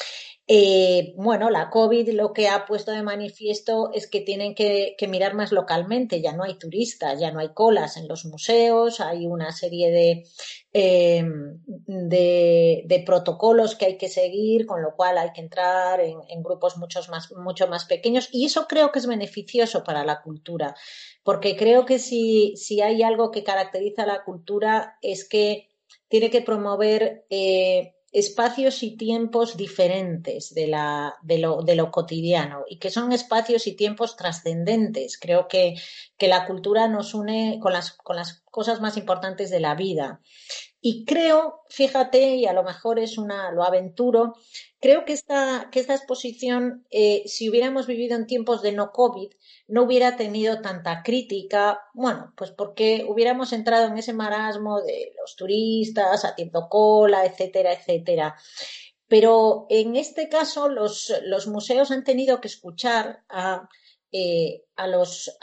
[0.55, 5.33] Eh, bueno, la COVID lo que ha puesto de manifiesto es que tienen que, mirar
[5.33, 9.51] más localmente, ya no hay turistas, ya no hay colas en los museos, hay una
[9.53, 10.25] serie de,
[10.75, 11.59] em,
[13.07, 17.33] protocolos que hay que seguir, con lo cual hay que entrar en, grupos muchos más,
[17.33, 18.29] mucho más pequeños.
[18.31, 20.75] Y eso creo que es beneficioso para la cultura,
[21.23, 25.71] porque creo que si, si hay algo que caracteriza a la cultura es que
[26.09, 32.64] tiene que promover eh, espacios y tiempos diferentes de, la, de, lo, de, lo, cotidiano
[32.68, 35.18] y que son espacios y tiempos trascendentes.
[35.18, 35.74] Creo que,
[36.18, 40.20] que la cultura nos une con las, con las cosas más importantes de la vida.
[40.85, 44.35] Y creo, fíjate, y a lo mejor es una, lo aventuro,
[44.80, 49.30] creo que esta, que esta exposición, eh, si hubiéramos vivido en tiempos de no COVID,
[49.68, 55.37] no hubiera tenido tanta crítica, bueno, pues porque hubiéramos entrado en ese marasmo de los
[55.37, 58.35] turistas haciendo cola, etcétera, etcétera.
[59.07, 63.68] Pero en este caso los, los museos han tenido que escuchar a,
[64.13, 65.37] eh, a los,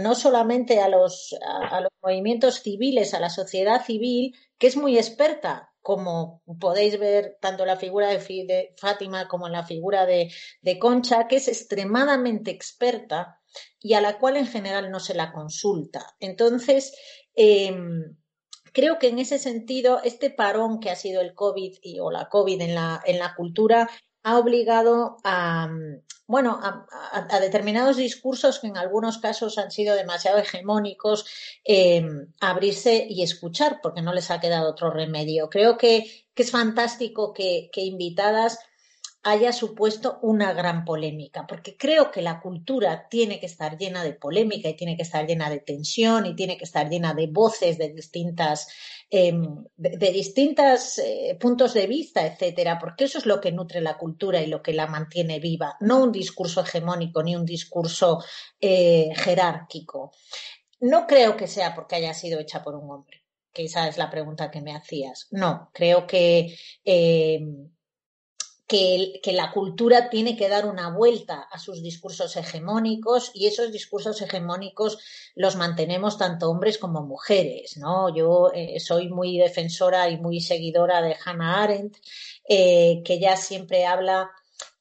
[0.00, 4.96] no solamente a los, a los movimientos civiles, a la sociedad civil, que es muy
[4.96, 10.32] experta como podéis ver tanto la figura de, Fátima como la figura de,
[10.80, 13.40] Concha, que es extremadamente experta
[13.78, 16.16] y a la cual en general no se la consulta.
[16.18, 16.92] Entonces,
[17.36, 18.16] em,
[18.72, 22.28] creo que en ese sentido, este parón que ha sido el COVID y, o la
[22.28, 23.88] COVID en la, en la cultura
[24.26, 25.70] ha obligado a,
[26.26, 31.26] bueno, a, determinados discursos que en algunos casos han sido demasiado hegemónicos,
[31.64, 32.04] eh,
[32.40, 35.48] abrirse y escuchar, porque no les ha quedado otro remedio.
[35.48, 38.58] Creo que, es fantástico que, que invitadas
[39.28, 44.12] haya supuesto una gran polémica, porque creo que la cultura tiene que estar llena de
[44.12, 47.76] polémica y tiene que estar llena de tensión y tiene que estar llena de voces
[47.76, 48.68] de distintas
[49.10, 53.98] em, de, distintos eh, puntos de vista, etcétera, porque eso es lo que nutre la
[53.98, 58.22] cultura y lo que la mantiene viva, no un discurso hegemónico ni un discurso
[58.60, 60.12] eh, jerárquico.
[60.78, 64.08] No creo que sea porque haya sido hecha por un hombre, que esa es la
[64.08, 65.26] pregunta que me hacías.
[65.32, 66.56] No, creo que
[68.66, 74.20] que, la cultura tiene que dar una vuelta a sus discursos hegemónicos y esos discursos
[74.22, 74.98] hegemónicos
[75.34, 78.14] los mantenemos tanto hombres como mujeres, ¿no?
[78.14, 81.96] Yo eh, soy muy defensora y muy seguidora de Hannah Arendt,
[82.48, 84.30] eh, que ya siempre habla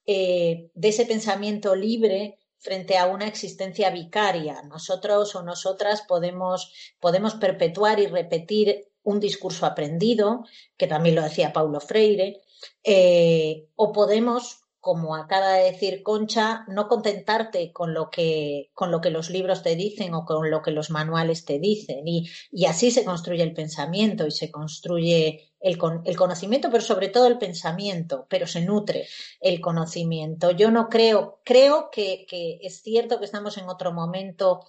[0.07, 4.63] eh, de ese pensamiento libre frente a una existencia vicaria.
[4.63, 11.53] Nosotros o nosotras podemos, podemos perpetuar y repetir un discurso aprendido, que también lo decía
[11.53, 12.41] Paulo Freire,
[12.83, 19.01] eh, o podemos, como acaba de decir Concha, no contentarte con lo, que, con lo
[19.01, 22.07] que los libros te dicen o con lo que los manuales te dicen.
[22.07, 27.09] Y, y así se construye el pensamiento y se construye el, el, conocimiento, pero sobre
[27.09, 29.07] todo el pensamiento, pero se nutre
[29.39, 30.51] el conocimiento.
[30.51, 34.65] Yo no creo, creo que, que es cierto que estamos en otro momento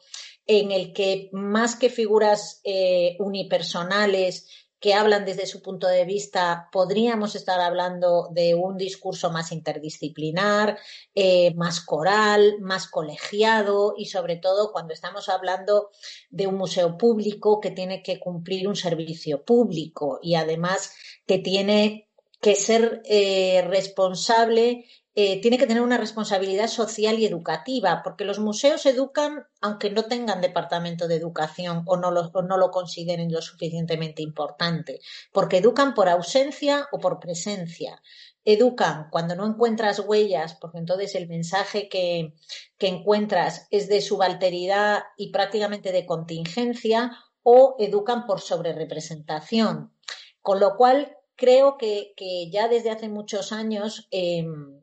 [0.47, 4.49] en el que más que figuras eh, unipersonales
[4.87, 10.79] que hablan desde su punto de vista, podríamos estar hablando de un discurso más interdisciplinar,
[11.13, 15.91] eh, más coral, más colegiado y sobre todo cuando estamos hablando
[16.31, 20.93] de un museo público que tiene que cumplir un servicio público y además
[21.27, 22.09] que tiene
[22.41, 24.85] que ser eh, responsable
[25.19, 30.05] eh, tiene que tener una responsabilidad social y educativa, porque los museos educan aunque no
[30.05, 35.01] tengan departamento de educación o no lo, consideren lo suficientemente importante,
[35.33, 38.03] porque educan por ausencia o por presencia.
[38.45, 42.35] Educan cuando no encuentras huellas, porque entonces el mensaje que,
[42.77, 49.95] que encuentras es de subalteridad y prácticamente de contingencia, o educan por sobrerepresentación.
[50.43, 54.83] Con lo cual, creo que, que ya desde hace muchos años em,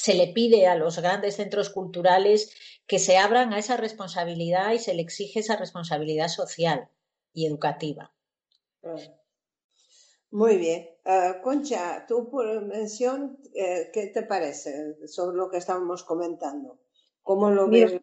[0.00, 4.78] se le pide a los grandes centros culturales que se abran a esa responsabilidad y
[4.78, 6.88] se le exige esa responsabilidad social
[7.34, 8.10] y educativa.
[10.30, 10.88] Muy bien.
[11.04, 16.80] Ah, Concha, tú por mención, eh, ¿qué te parece sobre lo que estábamos comentando?
[17.22, 18.00] ¿Cómo lo ves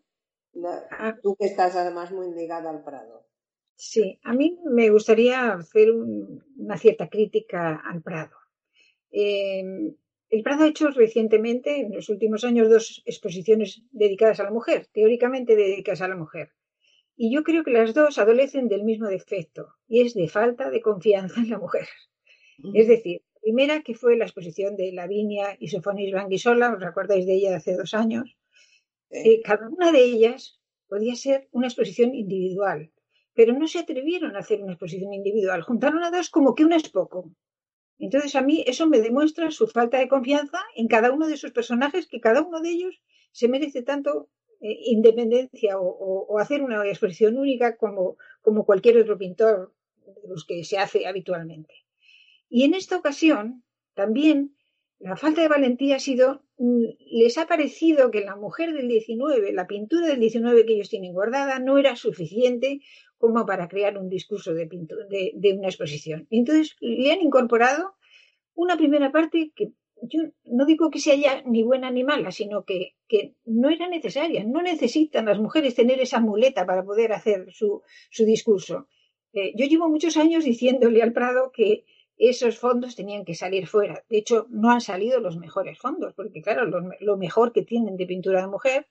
[0.92, 1.16] ah.
[1.24, 3.26] tú que estás además muy ligada al Prado?
[3.74, 8.36] Sí, a mí me gustaría hacer una cierta crítica al Prado.
[9.10, 9.96] Eh,
[10.30, 14.88] el Prado ha hecho recientemente, en los últimos años, dos exposiciones dedicadas a la mujer,
[14.92, 16.52] teóricamente dedicadas a la mujer.
[17.16, 20.82] Y yo creo que las dos adolecen del mismo defecto, y es de falta de
[20.82, 21.88] confianza en la mujer.
[22.74, 27.26] Es decir, la primera, que fue la exposición de Lavinia y Sofonis Banguisola, os acordáis
[27.26, 28.38] de ella de hace dos años,
[29.10, 32.92] eh, cada una de ellas podía ser una exposición individual,
[33.34, 35.62] pero no se atrevieron a hacer una exposición individual.
[35.62, 37.32] Juntaron a dos como que una es poco.
[38.00, 41.52] Entonces a mí eso me demuestra su falta de confianza en cada uno de sus
[41.52, 44.30] personajes, que cada uno de ellos se merece tanto
[44.62, 49.74] eh, independencia o, hacer una exposición única como, como cualquier otro pintor
[50.06, 51.74] de los que se hace habitualmente.
[52.50, 54.56] Y en esta ocasión también
[55.00, 59.68] la falta de valentía ha sido, les ha parecido que la mujer del 19, la
[59.68, 62.82] pintura del 19 que ellos tienen guardada, no era suficiente
[63.18, 66.28] como para crear un discurso de, de, una exposición.
[66.30, 67.96] Entonces le han incorporado
[68.56, 69.72] una primera parte que
[70.04, 73.88] yo no digo que sea ya ni buena ni mala, sino que, que, no era
[73.88, 74.44] necesaria.
[74.44, 77.82] No necesitan las mujeres tener esa muleta para poder hacer su,
[78.12, 78.88] su discurso.
[79.34, 81.86] Eh, yo llevo muchos años diciéndole al Prado que
[82.18, 84.04] esos fondos tenían que salir fuera.
[84.10, 86.66] De hecho, no han salido los mejores fondos, porque claro,
[87.00, 88.88] lo mejor que tienen de pintura de mujer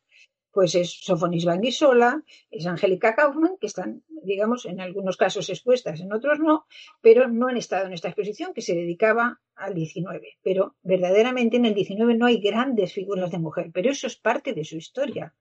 [0.57, 6.11] pues es Sofonis Banguisola, es Angélica Kaufman, que están, digamos, en algunos casos expuestas, en
[6.15, 6.65] otros no,
[7.03, 10.39] pero no han estado en esta exposición que se dedicaba al 19.
[10.43, 14.55] Pero verdaderamente en el 19 no hay grandes figuras de mujer, pero eso es parte
[14.55, 15.35] de su historia.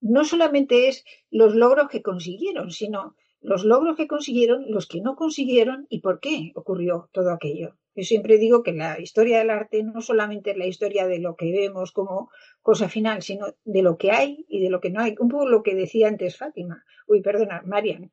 [0.00, 5.16] No solamente es los logros que consiguieron, sino los logros que consiguieron, los que no
[5.16, 7.76] consiguieron y por qué ocurrió todo aquello.
[7.94, 11.36] Yo siempre digo que la historia del arte no solamente es la historia de lo
[11.36, 12.30] que vemos como
[12.62, 15.14] cosa final, sino de lo que hay y de lo que no hay.
[15.18, 18.12] Un poco lo que decía antes Fátima, uy, perdona, Marian,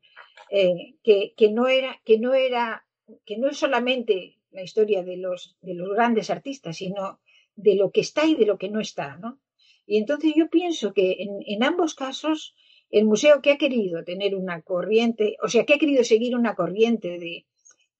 [0.49, 2.85] eh, que, que, no era, que no era,
[3.25, 7.21] que no es solamente la historia de los, de los grandes artistas, sino
[7.55, 9.39] de lo que está y de lo que no está, ¿no?
[9.85, 12.55] Y entonces yo pienso que en, en ambos casos
[12.89, 16.55] el museo que ha querido tener una corriente, o sea, que ha querido seguir una
[16.55, 17.45] corriente de,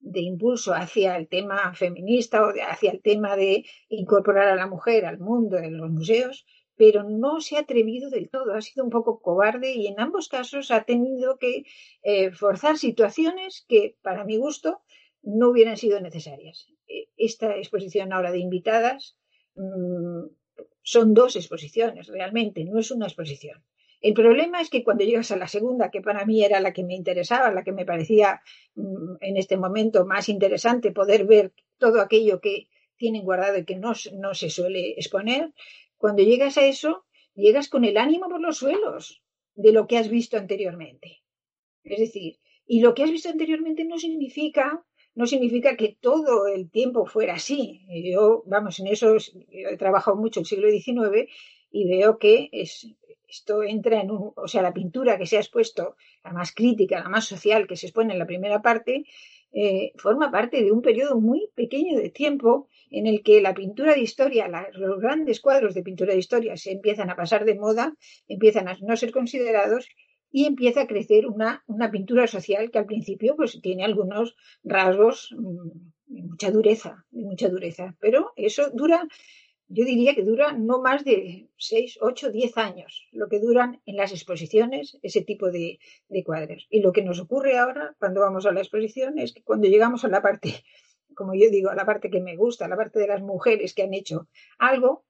[0.00, 5.04] de impulso hacia el tema feminista o hacia el tema de incorporar a la mujer
[5.04, 8.90] al mundo en los museos, pero no se ha atrevido del todo, ha sido un
[8.90, 11.64] poco cobarde y en ambos casos ha tenido que
[12.02, 14.80] eh, forzar situaciones que, para mi gusto,
[15.22, 16.68] no hubieran sido necesarias.
[16.88, 19.18] E, esta exposición ahora de invitadas
[19.54, 20.22] mmm,
[20.82, 23.62] son dos exposiciones realmente, no es una exposición.
[24.00, 26.84] El problema es que cuando llegas a la segunda, que para mí era la que
[26.84, 28.40] me interesaba, la que me parecía
[28.74, 33.76] mm, en este momento más interesante, poder ver todo aquello que tienen guardado y que
[33.76, 35.52] no, no se suele exponer,
[35.96, 39.22] cuando llegas a eso, llegas con el ánimo por los suelos
[39.54, 41.22] de lo que has visto anteriormente.
[41.84, 44.84] Es decir, y lo que has visto anteriormente no significa
[45.14, 47.82] no significa que todo el tiempo fuera así.
[48.10, 49.16] Yo, vamos, en eso
[49.50, 51.28] he trabajado mucho el siglo XIX
[51.70, 52.86] y veo que es,
[53.30, 57.00] esto entra en un, o sea, la pintura que se ha expuesto, la más crítica,
[57.00, 59.04] la más social que se expone en la primera parte,
[59.52, 63.94] eh, forma parte de un periodo muy pequeño de tiempo en el que la pintura
[63.94, 67.94] de historia, los grandes cuadros de pintura de historia se empiezan a pasar de moda,
[68.28, 69.88] empiezan a no ser considerados
[70.32, 75.34] y empieza a crecer una, una pintura social que al principio pues tiene algunos rasgos
[75.36, 75.68] mm,
[76.06, 79.06] de mucha dureza, de mucha dureza, pero eso dura
[79.72, 83.96] yo diría que dura no más de 6, 8, 10 años, lo que duran en
[83.96, 85.78] las exposiciones ese tipo de,
[86.24, 86.66] cuadros.
[86.70, 90.04] Y lo que nos ocurre ahora cuando vamos a la exposición es que cuando llegamos
[90.04, 90.64] a la parte,
[91.14, 93.72] como yo digo, a la parte que me gusta, a la parte de las mujeres
[93.72, 94.26] que han hecho
[94.58, 95.04] algo,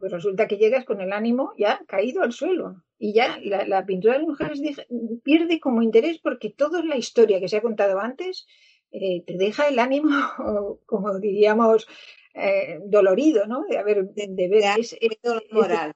[0.00, 2.82] pues resulta que llegas con el ánimo ya caído al suelo.
[2.98, 4.62] Y ya la, la pintura de las mujeres
[5.22, 8.46] pierde como interés porque toda la historia que se ha contado antes
[8.90, 10.10] eh, te deja el ánimo,
[10.86, 11.88] como diríamos,
[12.34, 13.64] eh, dolorido, ¿no?
[13.68, 14.98] De haber, de, de ver ese,
[15.50, 15.94] moral.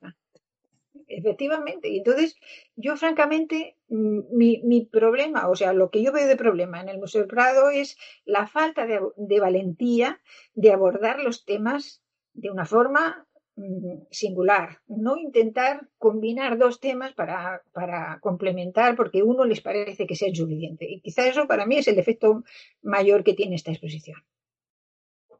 [1.09, 1.89] Efectivamente.
[1.89, 2.37] Y entonces,
[2.74, 6.89] yo francamente, mm, mi, mi, problema, o sea, lo que yo veo de problema en
[6.89, 10.20] el Museo del Prado es la falta de, de valentía
[10.55, 12.03] de abordar los temas
[12.34, 13.26] de una forma
[13.57, 20.16] mm, singular, no intentar combinar dos temas para, para, complementar porque uno les parece que
[20.16, 20.87] sea suficiente.
[20.89, 22.43] Y quizá eso para mí es el efecto
[22.82, 24.22] mayor que tiene esta exposición.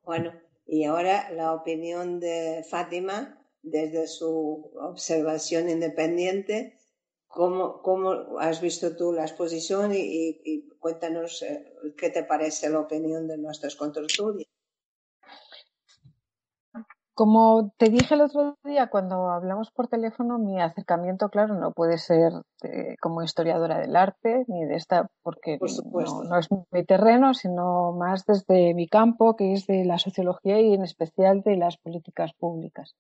[0.03, 0.32] Bueno,
[0.67, 6.79] y ahora la opinión de Fátima desde su observación independiente.
[7.27, 13.27] ¿Cómo, cómo has visto tú la exposición y, cuéntanos eh, qué te parece la opinión
[13.29, 14.49] de nuestros contertulios?
[17.17, 21.97] Como te dije el otro día cuando hablamos por teléfono, mi acercamiento, claro, no puede
[21.97, 26.85] ser de, como historiadora del arte ni de esta, porque por no, no, es mi
[26.85, 31.57] terreno, sino más desde mi campo, que es de la sociología y en especial de
[31.57, 32.95] las políticas públicas.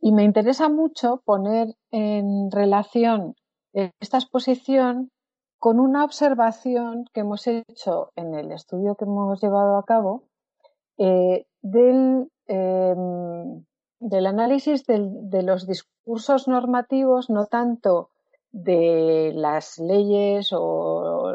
[0.00, 3.36] Y me interesa mucho poner en relación
[3.72, 5.12] esta exposición
[5.60, 10.24] con una observación que hemos hecho en el estudio que hemos llevado a cabo
[10.98, 12.94] eh, del eh,
[14.00, 18.10] del análisis de los discursos normativos, no tanto
[18.54, 21.32] de las leyes o,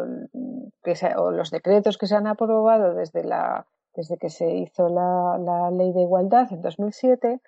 [1.31, 5.91] los decretos que se han aprobado desde, la, desde que se hizo la, la, ley
[5.91, 7.41] de igualdad en 2007,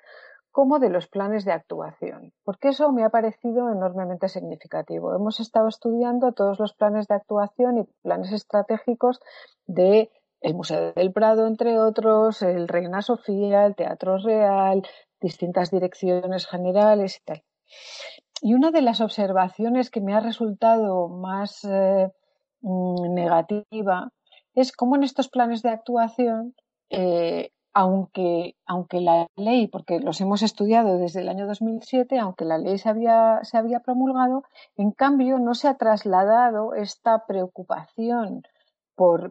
[0.51, 5.15] como de los planes de actuación, porque eso me ha parecido enormemente significativo.
[5.15, 9.21] Hemos estado estudiando todos los planes de actuación y planes estratégicos
[9.67, 10.11] de
[10.41, 14.81] el Museo del Prado, entre otros, el Reina Sofía, el Teatro Real,
[15.21, 17.43] distintas direcciones generales y tal.
[18.41, 22.09] Y una de las observaciones que me ha resultado más eh,
[22.61, 24.11] mm, negativa
[24.55, 26.55] es cómo en estos planes de actuación,
[26.89, 32.57] eh, aunque, aunque la ley, porque los hemos estudiado desde el año 2007, aunque la
[32.57, 34.43] ley se había, se había promulgado,
[34.75, 38.43] en cambio no se ha trasladado esta preocupación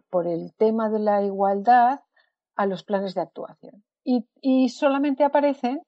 [0.09, 2.01] por, el tema de la igualdad
[2.57, 3.83] a los planes de actuación.
[4.03, 5.81] Y, y solamente aparecen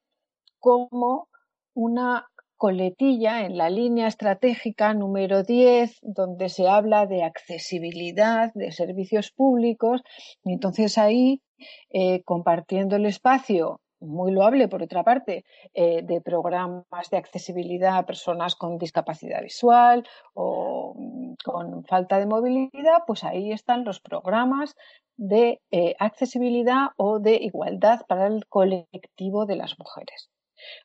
[0.60, 1.28] como
[1.74, 9.32] una coletilla en la línea estratégica número 10, donde se habla de accesibilidad de servicios
[9.32, 10.02] públicos,
[10.46, 11.42] y entonces ahí,
[11.90, 18.06] eh, compartiendo el espacio muy loable por otra parte, eh, de programas de accesibilidad a
[18.06, 24.76] personas con discapacidad visual o mm, con falta de movilidad, pues ahí están los programas
[25.18, 30.30] de eh, accesibilidad o de igualdad para el colectivo de las mujeres.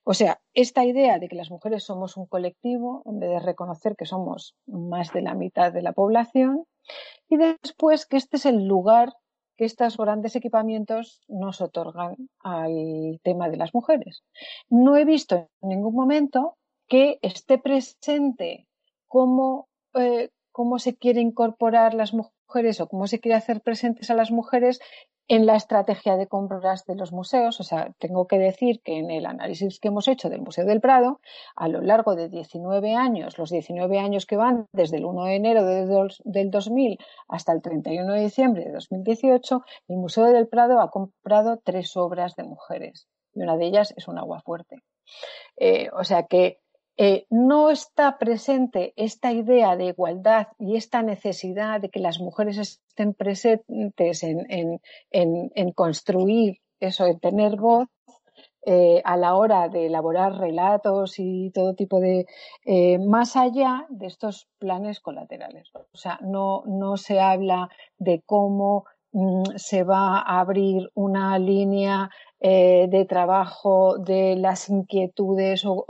[0.05, 3.95] O sea, esta idea de que las mujeres somos un colectivo, en vez de reconocer
[3.97, 6.65] que somos más de la mitad de la población,
[7.29, 9.13] y después que este es el lugar
[9.59, 14.23] que estos grandes equipamientos nos otorgan al tema de las mujeres.
[14.71, 16.57] No he visto en ningún momento
[16.87, 18.69] que esté presente
[19.09, 24.15] cómo, eh, cómo se quiere incorporar las mujeres o cómo se quiere hacer presentes a
[24.15, 24.79] las mujeres
[25.29, 27.61] en la estrategia de compras de los museos.
[27.61, 30.81] O sea, tengo que decir que en el análisis que hemos hecho del Museo del
[30.81, 31.21] Prado,
[31.55, 35.35] a lo largo de 19 años, los 19 años que van desde el 1 de
[35.35, 36.99] enero del 2000
[37.29, 42.35] hasta el 31 de diciembre de 2018, el Museo del Prado ha comprado tres obras
[42.35, 44.83] de mujeres y una de ellas es un agua fuerte.
[45.57, 46.61] Eh, o sea que
[47.01, 52.59] eh, no está presente esta idea de igualdad y esta necesidad de que las mujeres
[52.59, 57.87] estén presentes en, construir eso, en tener voz
[58.67, 62.27] eh, a la hora de elaborar relatos y todo tipo de
[62.65, 65.71] eh, más allá de estos planes colaterales.
[65.75, 67.69] O sea, no, no se habla
[67.99, 68.87] de cómo
[69.57, 75.85] se va a abrir una línea eh, de trabajo de las inquietudes o,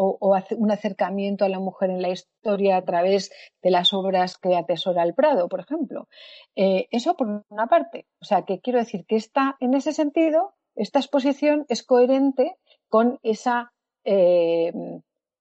[0.56, 3.30] un acercamiento a la mujer en la historia a través
[3.62, 6.08] de las obras que atesora el Prado, por ejemplo.
[6.56, 8.06] Eh, eso por una parte.
[8.20, 12.56] O sea, que quiero decir que está, en ese sentido, esta exposición es coherente
[12.88, 13.72] con esa,
[14.04, 14.72] eh,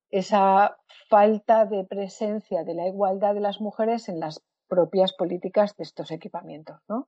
[0.10, 0.78] esa
[1.10, 6.12] falta de presencia de la igualdad de las mujeres en las propias políticas de estos
[6.12, 7.08] equipamientos, ¿no?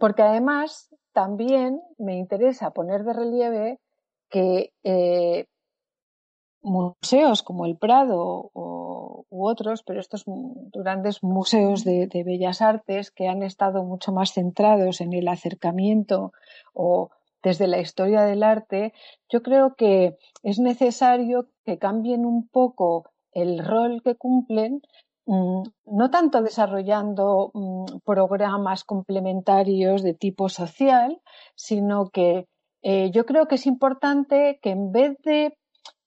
[0.00, 3.80] Porque además también me interesa poner de relieve
[4.28, 5.46] que eh,
[6.62, 13.42] museos como el Prado u otros, pero estos grandes museos de, bellas artes que han
[13.42, 16.32] estado mucho más centrados en el acercamiento
[16.72, 17.10] o
[17.42, 18.92] desde la historia del arte,
[19.28, 24.82] yo creo que es necesario que cambien un poco el rol que cumplen
[25.28, 31.20] no tanto desarrollando mm, programas complementarios de tipo social,
[31.54, 32.46] sino que
[32.82, 35.58] eh, yo creo que es importante que en vez de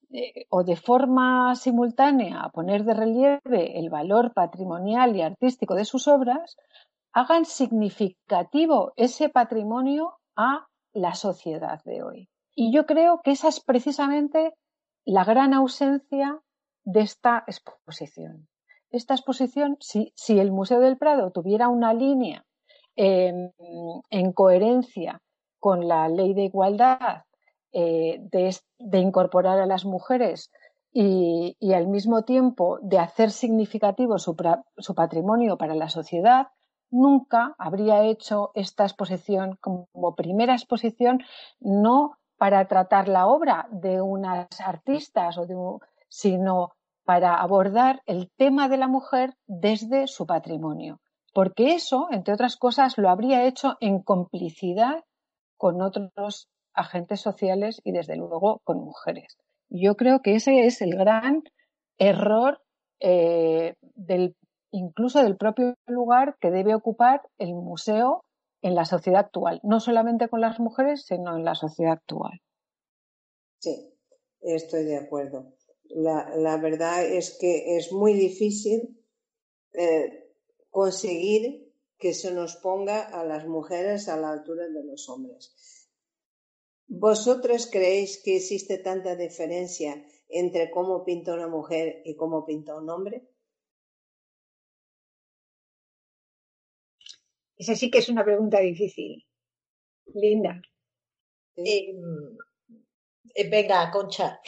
[0.09, 6.07] eh, o de forma simultánea poner de relieve el valor patrimonial y artístico de sus
[6.07, 6.57] obras,
[7.13, 12.29] hagan significativo ese patrimonio a la sociedad de hoy.
[12.55, 14.53] Y yo creo que esa es precisamente
[15.05, 16.39] la gran ausencia
[16.83, 18.47] de esta exposición
[18.91, 22.45] esta exposición, si, el Museo del Prado tuviera una línea
[22.95, 23.51] em,
[24.09, 25.21] en coherencia
[25.59, 27.23] con la ley de igualdad,
[27.71, 30.51] eh, de, incorporar a las mujeres
[30.91, 34.35] y, al mismo tiempo de hacer significativo su,
[34.77, 36.47] su, patrimonio para la sociedad,
[36.89, 41.21] nunca habría hecho esta exposición como primera exposición,
[41.61, 45.55] no para tratar la obra de unas artistas, o de
[46.09, 46.73] sino
[47.03, 50.99] para abordar el tema de la mujer desde su patrimonio,
[51.33, 55.03] porque eso, entre otras cosas, lo habría hecho en complicidad
[55.57, 59.37] con otros agentes sociales y, desde luego, con mujeres.
[59.69, 61.43] Yo creo que ese es el gran
[61.97, 62.61] error
[62.99, 64.35] eh, del,
[64.71, 68.23] incluso del propio lugar que debe ocupar el museo
[68.61, 72.41] en la sociedad actual, no solamente con las mujeres, sino en la sociedad actual.
[73.59, 73.93] Sí,
[74.41, 75.53] estoy de acuerdo
[75.95, 78.97] la, verdad es que es muy difícil
[79.73, 80.31] eh,
[80.69, 85.89] conseguir que se nos ponga a las mujeres a la altura de los hombres.
[86.87, 92.89] ¿Vosotros creéis que existe tanta diferencia entre cómo pinta una mujer y cómo pinta un
[92.89, 93.27] hombre?
[97.57, 99.23] Esa sí que es una pregunta difícil.
[100.15, 100.61] Linda.
[101.55, 101.93] Eh,
[103.35, 104.41] eh, venga, Concha.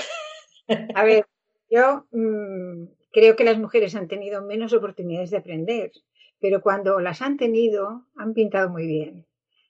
[0.95, 1.25] A ver,
[1.73, 5.91] yo mm, creo que las mujeres han tenido menos oportunidades de aprender,
[6.39, 9.25] pero cuando las han tenido, han pintado muy bien.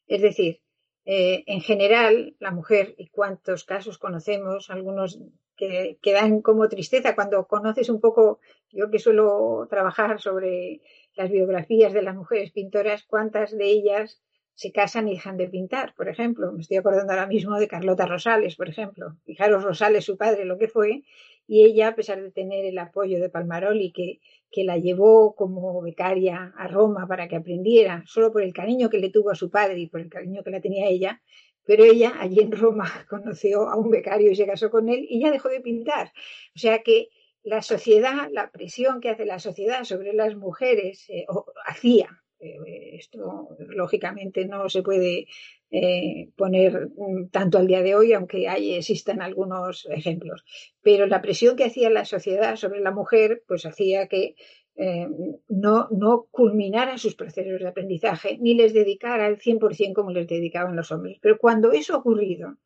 [0.08, 0.62] Es decir,
[1.06, 5.20] eh, en general, la mujer, y cuántos casos conocemos, algunos
[5.56, 8.39] que, que, dan como tristeza cuando conoces un poco,
[8.72, 10.82] yo que suelo trabajar sobre
[11.16, 14.22] las biografías de las mujeres pintoras, cuántas de ellas
[14.56, 16.51] se casan y dejan de pintar, por ejemplo.
[16.51, 19.16] Me estoy acordando ahora mismo de Carlota Rosales, por ejemplo.
[19.26, 21.04] Fijaros Rosales, su padre, lo que fue,
[21.48, 24.20] y ella, a pesar de tener el apoyo de Palmaroli, que,
[24.52, 29.00] que la llevó como becaria a Roma para que aprendiera, solo por el cariño que
[29.00, 31.22] le tuvo a su padre y por el cariño que la tenía ella,
[31.66, 35.22] Pero ella, allí en Roma, conoció a un becario y se casó con él y
[35.22, 36.12] ya dejó de pintar.
[36.56, 37.10] O sea que
[37.44, 42.96] la sociedad, la presión que hace la sociedad sobre las mujeres, eh, o hacía, eh,
[42.96, 45.28] esto lógicamente no se puede
[45.76, 50.45] eh, poner mm, tanto al día de hoy, aunque hay, existan algunos ejemplos.
[50.84, 54.36] Pero la presión que hacía la sociedad sobre la mujer, pues hacía que
[54.76, 55.07] eh,
[55.47, 60.76] no, no culminara sus procesos de aprendizaje, ni les dedicara al 100% como les dedicaban
[60.76, 61.17] los hombres.
[61.19, 62.57] Pero cuando eso ha ocurrido,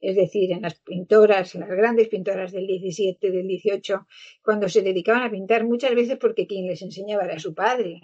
[0.00, 4.06] es decir, en las pintoras, en las grandes pintoras del 17, del 18,
[4.42, 8.00] cuando se dedicaban a pintar muchas veces porque quien les enseñaba era su padre.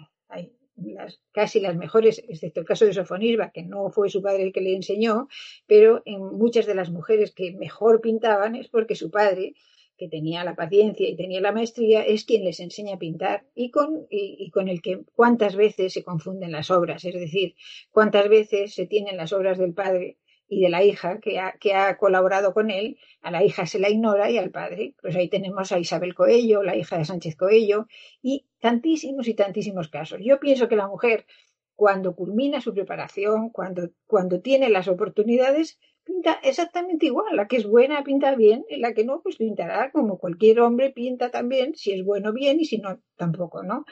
[0.75, 4.53] Las, casi las mejores, excepto el caso de Sofonisba, que no fue su padre el
[4.53, 5.27] que le enseñó,
[5.67, 9.53] pero en muchas de las mujeres que mejor pintaban es porque su padre
[10.01, 13.69] que tenía la paciencia y tenía la maestría, es quien les enseña a pintar y
[13.69, 17.53] con, y, con el que cuántas veces se confunden las obras, es decir,
[17.91, 20.17] cuántas veces se tienen las obras del padre
[20.51, 23.79] y de la hija que ha, que ha colaborado con él, a la hija se
[23.79, 24.95] la ignora y al padre.
[25.01, 27.87] Pues ahí tenemos a Isabel Coello, la hija de Sánchez Coello,
[28.21, 30.19] y tantísimos y tantísimos casos.
[30.21, 31.25] Yo pienso que la mujer,
[31.73, 37.33] cuando culmina su preparación, cuando, cuando tiene las oportunidades, pinta exactamente igual.
[37.37, 40.89] La que es buena pinta bien y la que no, pues pintará como cualquier hombre
[40.89, 43.85] pinta también, si es bueno bien y si no, tampoco, ¿no?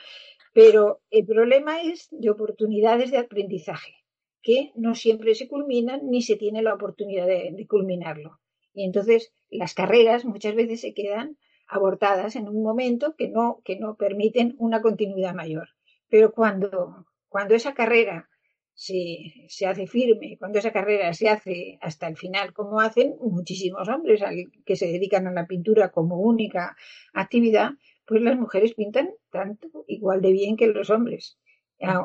[0.53, 3.93] Pero el problema es de oportunidades de aprendizaje,
[4.41, 8.39] que no siempre se culminan ni se tiene la oportunidad de, culminarlo.
[8.73, 11.37] Y entonces las carreras muchas veces se quedan
[11.67, 15.69] abortadas en un momento que no, que no permiten una continuidad mayor.
[16.09, 18.29] Pero cuando, cuando esa carrera
[18.73, 24.21] se, hace firme, cuando esa carrera se hace hasta el final, como hacen muchísimos hombres
[24.65, 26.77] que se dedican a la pintura como única
[27.13, 27.71] actividad,
[28.07, 31.37] pues las mujeres pintan tanto igual de bien que los hombres,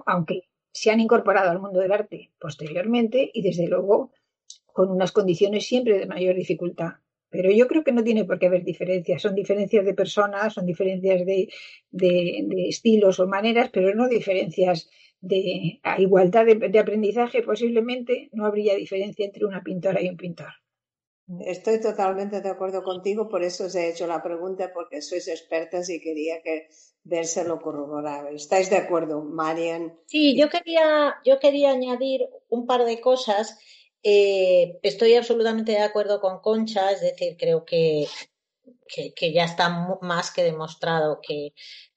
[0.05, 4.13] aunque se han incorporado al mundo del arte posteriormente y desde luego
[4.67, 6.95] con unas condiciones siempre de mayor dificultad.
[7.31, 9.23] Pero yo creo que no tiene por qué haber diferencias.
[9.23, 11.49] Son diferencias de personas, son diferencias de,
[11.91, 14.89] de estilos o maneras, pero no diferencias
[15.25, 20.53] de igualdad de, aprendizaje, posiblemente no habría diferencia entre una pintora y un pintor.
[21.47, 25.89] Estoy totalmente de acuerdo contigo, por eso os he hecho la pregunta, porque sois expertas
[25.89, 26.69] y quería que
[27.03, 28.33] vérselo corroborar.
[28.33, 29.99] ¿Estáis de acuerdo, Marian?
[30.07, 33.59] Sí, yo quería, yo quería añadir un par de cosas.
[34.03, 38.07] Eh, estoy absolutamente de acuerdo con Concha, es decir, creo que,
[38.87, 39.71] que, ya está
[40.03, 41.55] más que demostrado que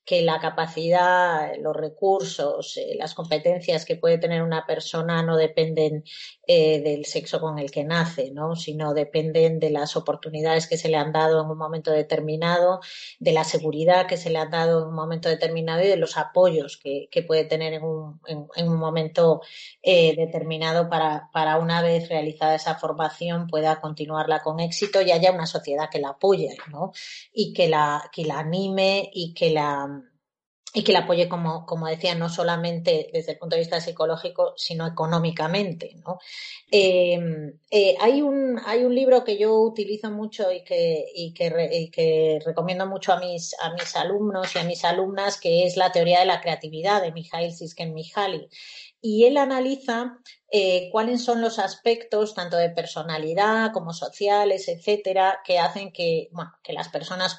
[0.07, 6.05] que la capacidad, los recursos, eh, las competencias que puede tener una persona no dependen
[6.49, 8.55] eh, del sexo con el que nace, ¿no?
[8.55, 12.79] sino dependen de las oportunidades que se le han dado en un momento determinado,
[13.19, 16.15] de la seguridad que se le ha dado en un momento determinado y de los
[16.15, 19.41] apoyos que, puede tener en un, en, un momento
[19.81, 25.33] eh, determinado para, para una vez realizada esa formación pueda continuarla con éxito y haya
[25.33, 26.93] una sociedad que la apoye ¿no?
[27.33, 30.01] y que la, que la anime y que la
[30.77, 34.53] y que la apoye, como, como decía, no solamente desde el punto de vista psicológico,
[34.57, 35.95] sino económicamente.
[36.05, 36.19] ¿no?
[36.69, 42.39] Em, eh, hay, un, hay un libro que yo utilizo mucho y que, y que,
[42.45, 46.19] recomiendo mucho a mis, a mis alumnos y a mis alumnas, que es La teoría
[46.19, 48.47] de la creatividad de Mijail Csikszentmihalyi
[49.01, 50.17] y él analiza
[50.49, 56.29] eh, cuáles son los aspectos tanto de personalidad como sociales, etcétera, que hacen que,
[56.69, 57.37] las personas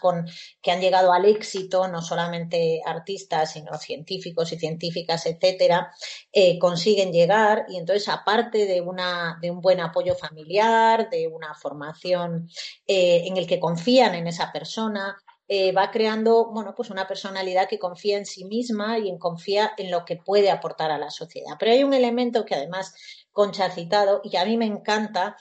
[0.62, 5.90] que han llegado al éxito, no solamente artistas, sino científicos y científicas, etcétera,
[6.32, 7.64] eh, consiguen llegar.
[7.68, 12.48] Y entonces aparte de una, de un buen apoyo familiar, de una formación
[12.86, 15.16] eh, en el que confían en esa persona,
[15.50, 19.72] eh, va creando, bueno, pues una personalidad que confía en sí misma y en confía
[19.78, 21.56] en lo que puede aportar a la sociedad.
[21.58, 22.94] Pero hay un elemento que además
[23.32, 25.36] Concha ha citado y que a mí me encanta,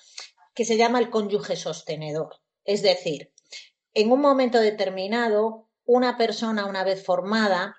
[0.56, 2.40] que se llama el cónyuge sostenedor.
[2.64, 3.34] Es decir,
[3.94, 7.76] en un momento determinado, una persona, una vez formada,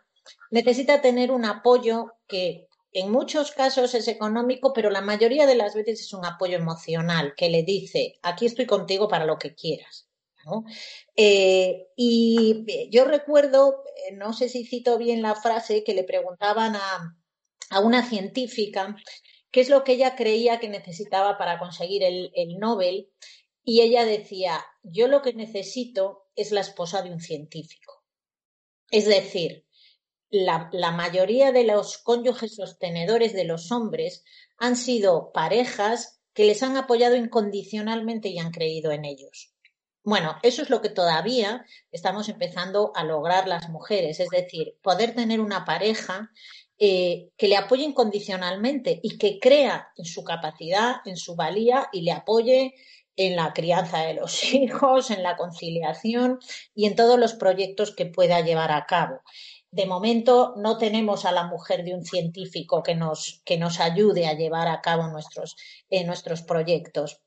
[0.50, 5.74] necesita tener un apoyo que en muchos casos es económico, pero la mayoría de las
[5.74, 10.07] veces es un apoyo emocional que le dice, aquí estoy contigo para lo que quieras.
[11.16, 16.76] Eh, y yo recuerdo, eh, no sé si cito bien la frase, que le preguntaban
[16.76, 17.14] a,
[17.82, 18.96] una científica
[19.50, 23.10] qué es lo que ella creía que necesitaba para conseguir el, Nobel,
[23.62, 28.04] y ella decía, yo lo que necesito es la esposa de un científico.
[28.90, 29.66] Es decir,
[30.30, 34.24] la, mayoría de los cónyuges sostenedores de los hombres
[34.56, 39.52] han sido parejas que les han apoyado incondicionalmente y han creído en ellos.
[40.08, 45.14] Bueno, eso es lo que todavía estamos empezando a lograr las mujeres, es decir, poder
[45.14, 46.30] tener una pareja
[46.78, 52.00] eh, que le apoye incondicionalmente y que crea en su capacidad, en su valía y
[52.00, 52.74] le apoye
[53.16, 56.38] en la crianza de los hijos, en la conciliación
[56.74, 59.20] y en todos los proyectos que pueda llevar a cabo.
[59.70, 64.26] De momento no tenemos a la mujer de un científico que nos, que nos ayude
[64.26, 65.54] a llevar a cabo nuestros,
[65.90, 67.20] eh, nuestros proyectos.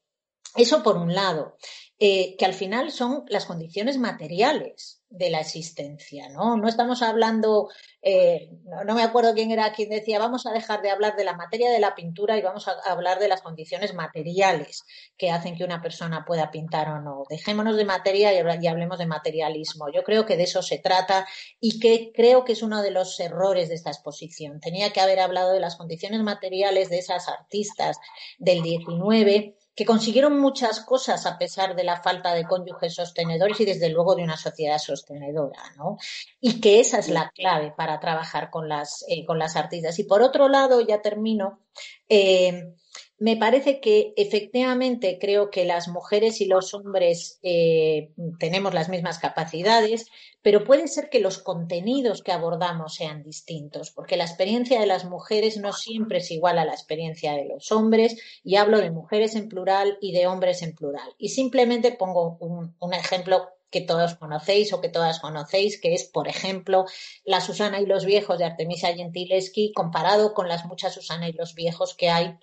[0.55, 1.57] Eso por un lado,
[1.99, 6.57] eh, que al final son las condiciones materiales de la existencia, ¿no?
[6.57, 7.69] No estamos hablando,
[8.01, 8.49] eh,
[8.85, 11.69] no, me acuerdo quién era quien decía, vamos a dejar de hablar de la materia
[11.69, 14.83] de la pintura y vamos a hablar de las condiciones materiales
[15.17, 17.25] que hacen que una persona pueda pintar o no.
[17.29, 19.91] Dejémonos de materia y, hablemos de materialismo.
[19.93, 21.27] Yo creo que de eso se trata
[21.59, 24.59] y que creo que es uno de los errores de esta exposición.
[24.59, 27.97] Tenía que haber hablado de las condiciones materiales de esas artistas
[28.39, 33.65] del 19 que consiguieron muchas cosas a pesar de la falta de cónyuges sostenedores y
[33.65, 35.97] desde luego de una sociedad sostenedora, ¿no?
[36.39, 39.97] Y que esa es la clave para trabajar con las, eh, con las artistas.
[39.97, 41.61] Y por otro lado, ya termino,
[42.07, 42.75] eh,
[43.21, 48.09] me parece que efectivamente creo que las mujeres y los hombres eh,
[48.39, 50.07] tenemos las mismas capacidades,
[50.41, 55.05] pero puede ser que los contenidos que abordamos sean distintos, porque la experiencia de las
[55.05, 59.35] mujeres no siempre es igual a la experiencia de los hombres, y hablo de mujeres
[59.35, 61.13] en plural y de hombres en plural.
[61.19, 66.27] Y simplemente pongo un, ejemplo que todos conocéis o que todas conocéis, que es, por
[66.27, 66.85] ejemplo,
[67.23, 71.53] la Susana y los viejos de Artemisia Gentileschi comparado con las muchas Susana y los
[71.53, 72.39] viejos que hay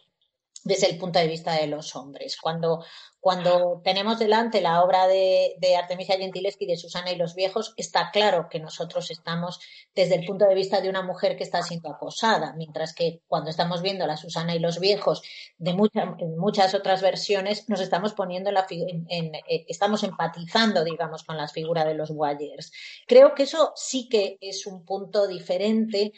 [0.64, 2.36] desde el punto de vista de los hombres.
[2.40, 2.84] Cuando,
[3.20, 8.10] cuando tenemos delante la obra de, de, Artemisia Gentileschi de Susana y los viejos, está
[8.10, 9.60] claro que nosotros estamos
[9.94, 13.50] desde el punto de vista de una mujer que está siendo acosada, mientras que cuando
[13.50, 15.22] estamos viendo la Susana y los viejos
[15.58, 21.36] de en muchas otras versiones, nos estamos poniendo la en, eh, estamos empatizando, digamos, con
[21.36, 22.72] la figura de los Wayers.
[23.06, 26.12] Creo que eso sí que es un punto diferente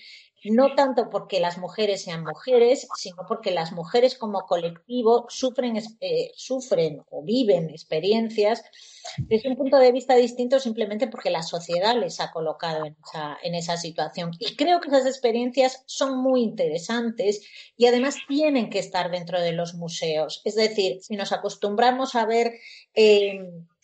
[0.45, 6.31] no tanto porque las mujeres sean mujeres, sino porque las mujeres como colectivo sufren, eh,
[6.35, 8.63] sufren o viven experiencias
[9.19, 13.77] desde un punto de vista distinto simplemente porque la sociedad les ha colocado en esa,
[13.77, 14.33] situación.
[14.39, 19.53] Y creo que esas experiencias son muy interesantes y además tienen que estar dentro de
[19.53, 20.43] los museos.
[20.45, 22.55] Es decir, si nos acostumbramos a ver
[22.95, 23.41] eh,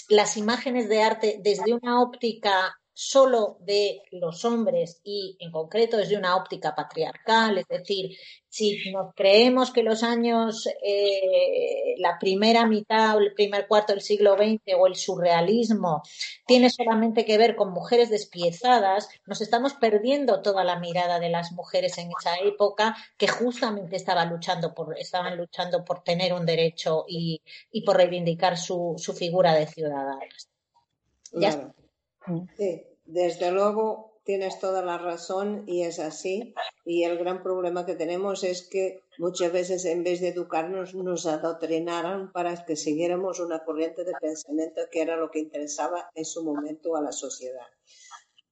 [0.09, 6.17] las imágenes de arte desde una óptica solo de los hombres y en concreto desde
[6.17, 8.17] una óptica patriarcal, es decir,
[8.49, 14.01] si nos creemos que los años, eh, la primera mitad o el primer cuarto del
[14.01, 16.01] siglo XX o el surrealismo
[16.47, 21.53] tiene solamente que ver con mujeres despiezadas, nos estamos perdiendo toda la mirada de las
[21.53, 27.05] mujeres en esa época que justamente estaban luchando por, estaban luchando por tener un derecho
[27.07, 30.49] y, y por reivindicar su, su figura de ciudadanas.
[31.33, 31.75] Ya
[32.57, 36.55] Sí, desde luego tienes toda la razón y es así.
[36.85, 41.27] Y el gran problema que tenemos es que muchas veces en vez de educarnos nos
[41.27, 46.45] adoctrinaron para que siguiéramos una corriente de pensamiento que era lo que interesaba en su
[46.45, 47.67] momento a la sociedad.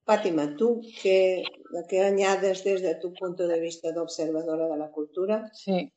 [0.05, 1.45] Fátima, ¿tú qué,
[1.89, 5.51] qué añades desde tu punto de vista de observadora de la cultura?
[5.53, 5.91] Sí,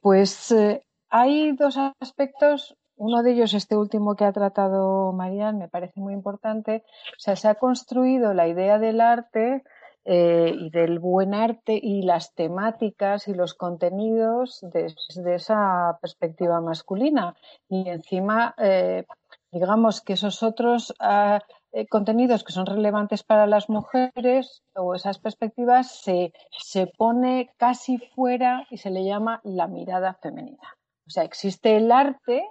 [0.00, 5.68] pues eh, hay dos aspectos uno de ellos, este último que ha tratado Marian, me
[5.68, 6.82] parece muy importante.
[7.12, 9.62] O sea, se ha construido la idea del arte
[10.04, 17.36] eh, y del buen arte y las temáticas y los contenidos desde esa perspectiva masculina.
[17.68, 19.04] Y encima, eh,
[19.52, 21.40] digamos que esos otros ah,
[21.72, 27.98] eh, contenidos que son relevantes para las mujeres o esas perspectivas se, se pone casi
[27.98, 30.78] fuera y se le llama la mirada femenina.
[31.06, 32.46] O sea, existe el arte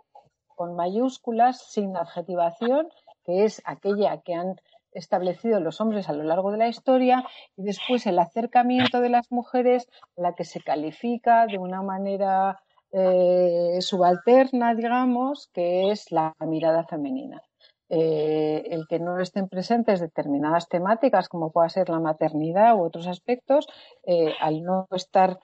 [0.57, 2.89] con mayúsculas, sin adjetivación,
[3.23, 4.55] que es aquella que han
[4.91, 7.23] establecido los hombres a lo largo de la historia,
[7.55, 12.59] y después el acercamiento de las mujeres, la que se califica de una manera
[12.91, 17.43] eh, subalterna, digamos, que es la mirada femenina.
[17.89, 23.07] Eh, el que no estén presentes determinadas temáticas, como pueda ser la maternidad u otros
[23.07, 23.67] aspectos,
[24.03, 25.37] eh, al no estar,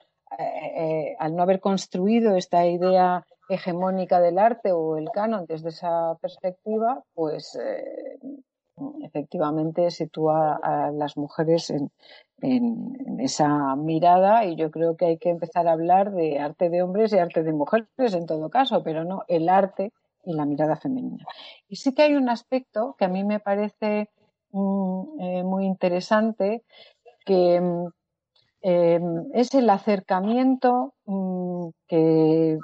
[1.20, 7.04] al no haber construido esta idea hegemónica del arte o el canon desde esa perspectiva,
[7.14, 8.18] pues eh,
[9.04, 11.92] efectivamente sitúa a las mujeres en,
[13.20, 17.14] esa mirada y yo creo que hay que empezar a hablar de arte de hombres
[17.14, 19.94] y arte de mujeres en todo caso, pero no el arte
[20.26, 21.26] y la mirada femenina.
[21.70, 24.10] Y sí que hay un aspecto que a mí me parece
[24.52, 26.64] mm, eh, muy interesante,
[27.26, 27.62] que
[28.62, 32.60] em, es el acercamiento mm, que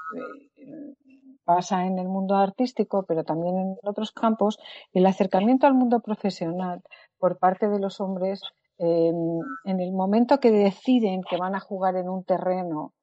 [1.44, 4.60] pasa en el mundo artístico, pero también en otros campos,
[4.94, 6.82] el acercamiento al mundo profesional
[7.18, 8.42] por parte de los hombres
[8.80, 12.94] en el momento que deciden que van a jugar en un terreno,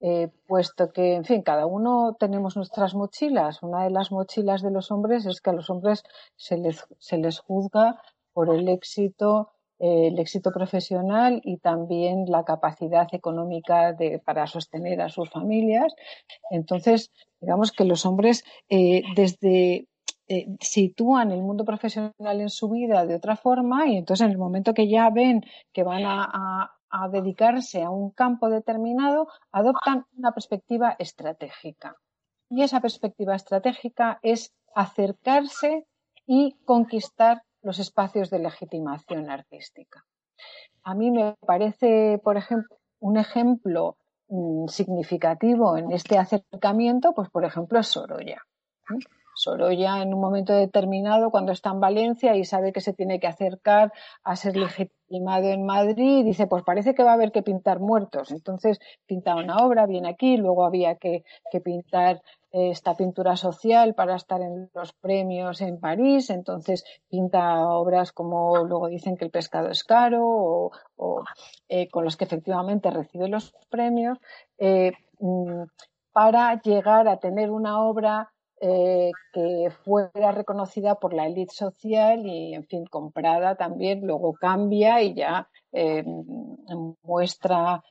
[0.00, 3.62] eh, puesto que, en fin, cada uno tenemos nuestras mochilas.
[3.62, 6.04] Una de las mochilas de los hombres es que a los hombres
[6.36, 8.00] se les, se les juzga
[8.32, 15.00] por el éxito, eh, el éxito profesional y también la capacidad económica de, para sostener
[15.02, 15.94] a sus familias.
[16.50, 17.10] Entonces,
[17.40, 19.86] digamos que los hombres eh, desde
[20.28, 24.38] eh, sitúan el mundo profesional en su vida de otra forma y entonces en el
[24.38, 26.72] momento que ya ven que van a,
[27.12, 31.94] dedicarse a un campo determinado, adoptan una perspectiva estratégica.
[32.48, 35.84] Y esa perspectiva estratégica es acercarse
[36.26, 40.04] y conquistar los espacios de legitimación artística.
[40.84, 43.96] A mí me parece, por ejemplo, un ejemplo
[44.28, 48.40] mm, significativo en este acercamiento, pues por ejemplo, es Sorolla.
[49.34, 53.26] Sorolla en un momento determinado, cuando está en Valencia y sabe que se tiene que
[53.26, 53.92] acercar
[54.22, 58.30] a ser legitimado en Madrid, dice, pues parece que va a haber que pintar muertos.
[58.30, 61.24] Entonces pinta una obra, viene aquí, luego había que,
[61.64, 68.12] pintar eh, esta pintura social para estar en los premios en París, entonces pinta obras
[68.12, 70.24] como luego dicen que el pescado es caro
[70.96, 71.24] o,
[71.68, 74.18] eh, con los que efectivamente recibe los premios,
[74.56, 75.64] eh, mm,
[76.12, 82.54] para llegar a tener una obra eh, que fuera reconocida por la élite social y,
[82.54, 86.02] en fin, comprada también, luego cambia y ya eh,
[87.02, 87.82] muestra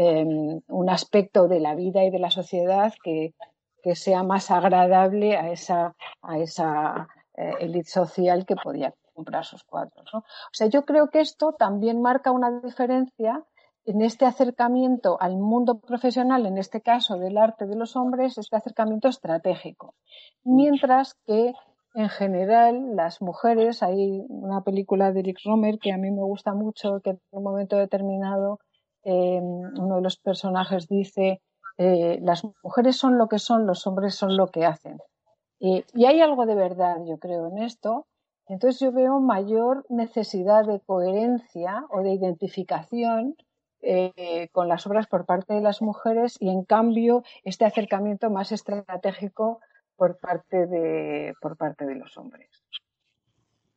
[0.00, 3.34] eh, una, un aspecto de la vida y de la sociedad que,
[3.82, 7.08] que sea más agradable a esa, a esa
[7.60, 10.12] élite social que podía comprar sus cuadros.
[10.14, 10.22] O
[10.52, 13.44] sea, yo creo que esto también marca una diferencia
[13.84, 18.56] en este acercamiento al mundo profesional, en este caso del arte de los hombres, este
[18.56, 19.94] acercamiento estratégico.
[20.44, 21.54] Mientras que
[21.94, 26.52] en general las mujeres, hay una película de Eric Romer que a mí me gusta
[26.52, 28.60] mucho, que en un momento determinado
[29.08, 31.40] eh, uno de los personajes dice,
[31.78, 34.98] eh, las mujeres son lo que son, los hombres son lo que hacen.
[35.60, 38.06] y hay algo de verdad, yo creo, en esto.
[38.46, 43.36] Entonces yo veo mayor necesidad de coherencia o de identificación
[43.80, 48.50] eh, con las obras por parte de las mujeres y, en cambio, este acercamiento más
[48.50, 49.60] estratégico
[49.96, 52.48] por parte de, por parte de los hombres.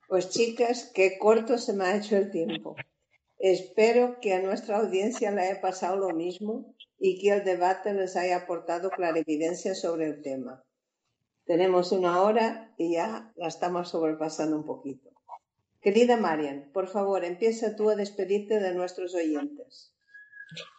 [0.07, 2.75] Pues chicas, qué corto se me ha hecho el tiempo.
[3.43, 8.15] Espero que a nuestra audiencia le haya pasado lo mismo y que el debate les
[8.15, 10.63] haya aportado clarividencia sobre el tema.
[11.45, 15.09] Tenemos una hora y ya la estamos sobrepasando un poquito.
[15.81, 19.91] Querida Marian, por favor, empieza tú a despedirte de nuestros oyentes.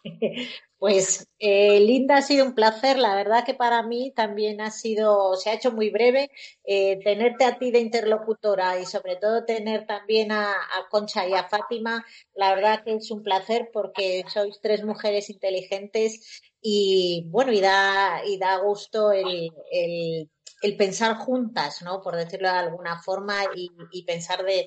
[0.83, 2.99] Pues eh, Linda, ha sido un placer.
[2.99, 6.33] La verdad que para mí también ha sido, se ha hecho muy breve
[6.65, 10.57] eh, tenerte a ti de interlocutora y sobre todo tener también a,
[10.91, 12.05] Concha y a Fátima.
[12.35, 18.23] La verdad que es un placer porque sois tres mujeres inteligentes y bueno, y da,
[18.27, 20.29] y da gusto el, el
[20.63, 22.01] el pensar juntas, ¿no?
[22.01, 24.65] Por decirlo de alguna forma, y, pensar de,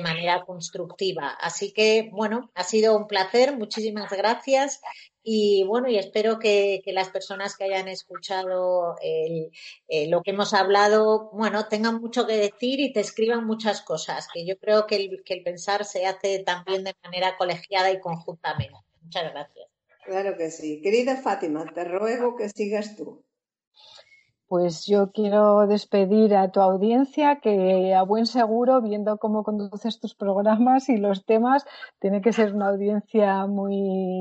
[0.00, 1.30] manera constructiva.
[1.40, 4.80] Así que, bueno, ha sido un placer, muchísimas gracias.
[5.22, 9.50] Y bueno, y espero que, las personas que hayan escuchado eh,
[10.08, 14.44] lo que hemos hablado, bueno, tengan mucho que decir y te escriban muchas cosas, que
[14.44, 18.78] yo creo que el, que el pensar se hace también de manera colegiada y conjuntamente.
[19.02, 19.68] Muchas gracias.
[20.04, 20.80] Claro que sí.
[20.82, 23.24] Querida Fátima, te ruego que sigas tú.
[24.52, 30.14] Pues yo quiero despedir a tu audiencia que a buen seguro, viendo cómo conduces tus
[30.14, 31.64] programas y los temas,
[32.00, 33.74] tiene que ser una audiencia muy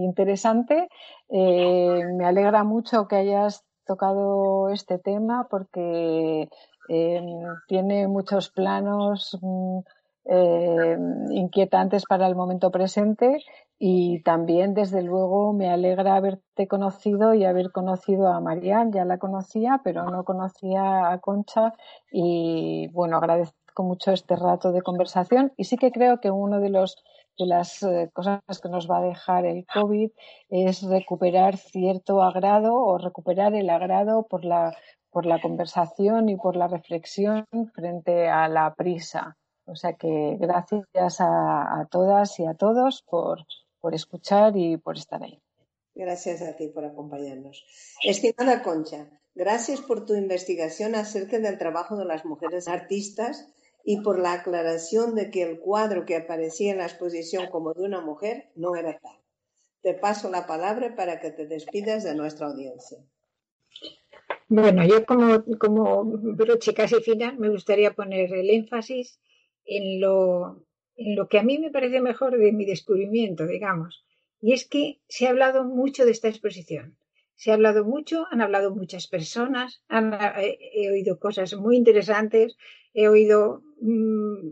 [0.06, 0.88] interesante.
[1.28, 6.48] Eh, me alegra mucho que hayas tocado este tema porque
[6.88, 7.22] eh,
[7.68, 9.80] tiene muchos planos mm,
[10.26, 10.98] eh,
[11.32, 13.44] inquietantes para el momento presente
[13.84, 18.92] y también, desde luego, me alegra haberte conocido y haber conocido a Marian.
[18.92, 21.74] Ya la conocía, pero no conocía a Concha.
[22.12, 25.52] Y bueno, agradezco mucho este rato de conversación.
[25.58, 27.04] Y sí que creo que uno de los
[27.40, 30.12] de las eh, cosas que nos va a dejar el COVID
[30.50, 34.76] es recuperar cierto agrado o recuperar el agrado por la,
[35.10, 39.38] por la conversación y por la reflexión frente a la prisa.
[39.72, 43.46] O sea que gracias a todas y a todos por,
[43.80, 45.42] por escuchar y por estar ahí.
[45.96, 47.66] Gracias a ti por acompañarnos.
[48.04, 53.50] Estimada Concha, gracias por tu investigación acerca del trabajo de las mujeres artistas
[53.84, 57.84] y por la aclaración de que el cuadro que aparecía en la exposición como de
[57.84, 59.18] una mujer no era tal.
[59.82, 63.00] Te paso la palabra para que te despidas de nuestra audiencia.
[64.48, 69.20] Bueno, yo como, como broche casi final me gustaría poner el énfasis
[69.66, 74.06] en lo en lo que a mí me parece mejor de mi descubrimiento, digamos.
[74.40, 76.98] Y es que se ha hablado mucho de esta exposición.
[77.36, 82.56] Se ha hablado mucho, han hablado muchas personas, he, oído cosas muy interesantes,
[82.94, 84.50] he oído mm,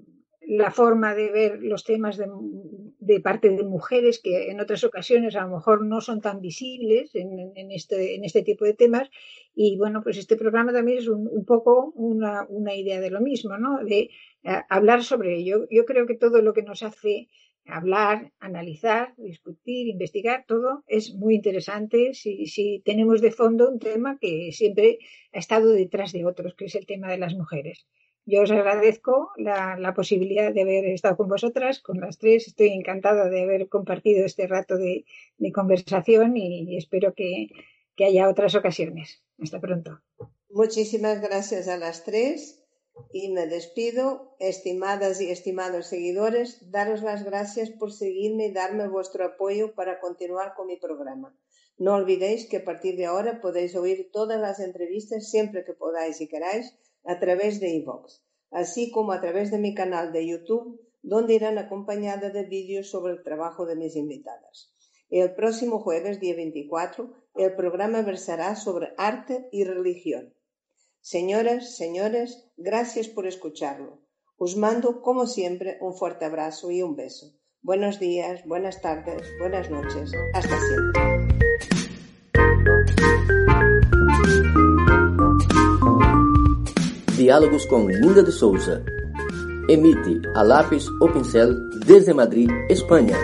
[0.49, 5.43] la forma de ver los temas de, parte de mujeres que en otras ocasiones a
[5.43, 9.11] lo mejor no son tan visibles en, este, en este tipo de temas.
[9.53, 13.59] Y bueno, pues este programa también es un, poco una, una, idea de lo mismo,
[13.59, 13.85] ¿no?
[13.85, 14.09] De
[14.43, 15.67] eh, hablar sobre ello.
[15.69, 17.27] Yo creo que todo lo que nos hace
[17.67, 24.17] hablar, analizar, discutir, investigar, todo es muy interesante si, si, tenemos de fondo un tema
[24.19, 24.97] que siempre
[25.31, 27.85] ha estado detrás de otros, que es el tema de las mujeres.
[28.25, 32.47] Yo os agradezco la, la posibilidad de haber estado con vosotras, con las tres.
[32.47, 35.05] Estoy encantada de haber compartido este rato de,
[35.37, 37.47] de conversación y, espero que,
[37.95, 39.23] que haya otras ocasiones.
[39.41, 40.01] Hasta pronto.
[40.49, 42.63] Muchísimas gracias a las tres
[43.13, 49.25] y me despido, estimadas y estimados seguidores, daros las gracias por seguirme y darme vuestro
[49.25, 51.33] apoyo para continuar con mi programa.
[51.77, 56.19] No olvidéis que a partir de ahora podéis oír todas las entrevistas siempre que podáis
[56.19, 56.75] y queráis
[57.05, 58.21] a través de iVoox,
[58.51, 63.13] así como a través de mi canal de YouTube, donde irán acompañadas de vídeos sobre
[63.13, 64.73] el trabajo de mis invitadas.
[65.09, 70.33] El próximo jueves, día 24, el programa versará sobre arte y religión.
[71.01, 74.01] Señoras, señores, gracias por escucharlo.
[74.37, 77.33] Os mando, como siempre, un fuerte abrazo y un beso.
[77.61, 80.11] Buenos días, buenas tardes, buenas noches.
[80.33, 81.08] Hasta siempre.
[87.29, 88.81] Diálogos con Linda de Souza.
[89.67, 91.55] Emite a lápis o pincel
[91.85, 93.15] desde Madrid, Espanha.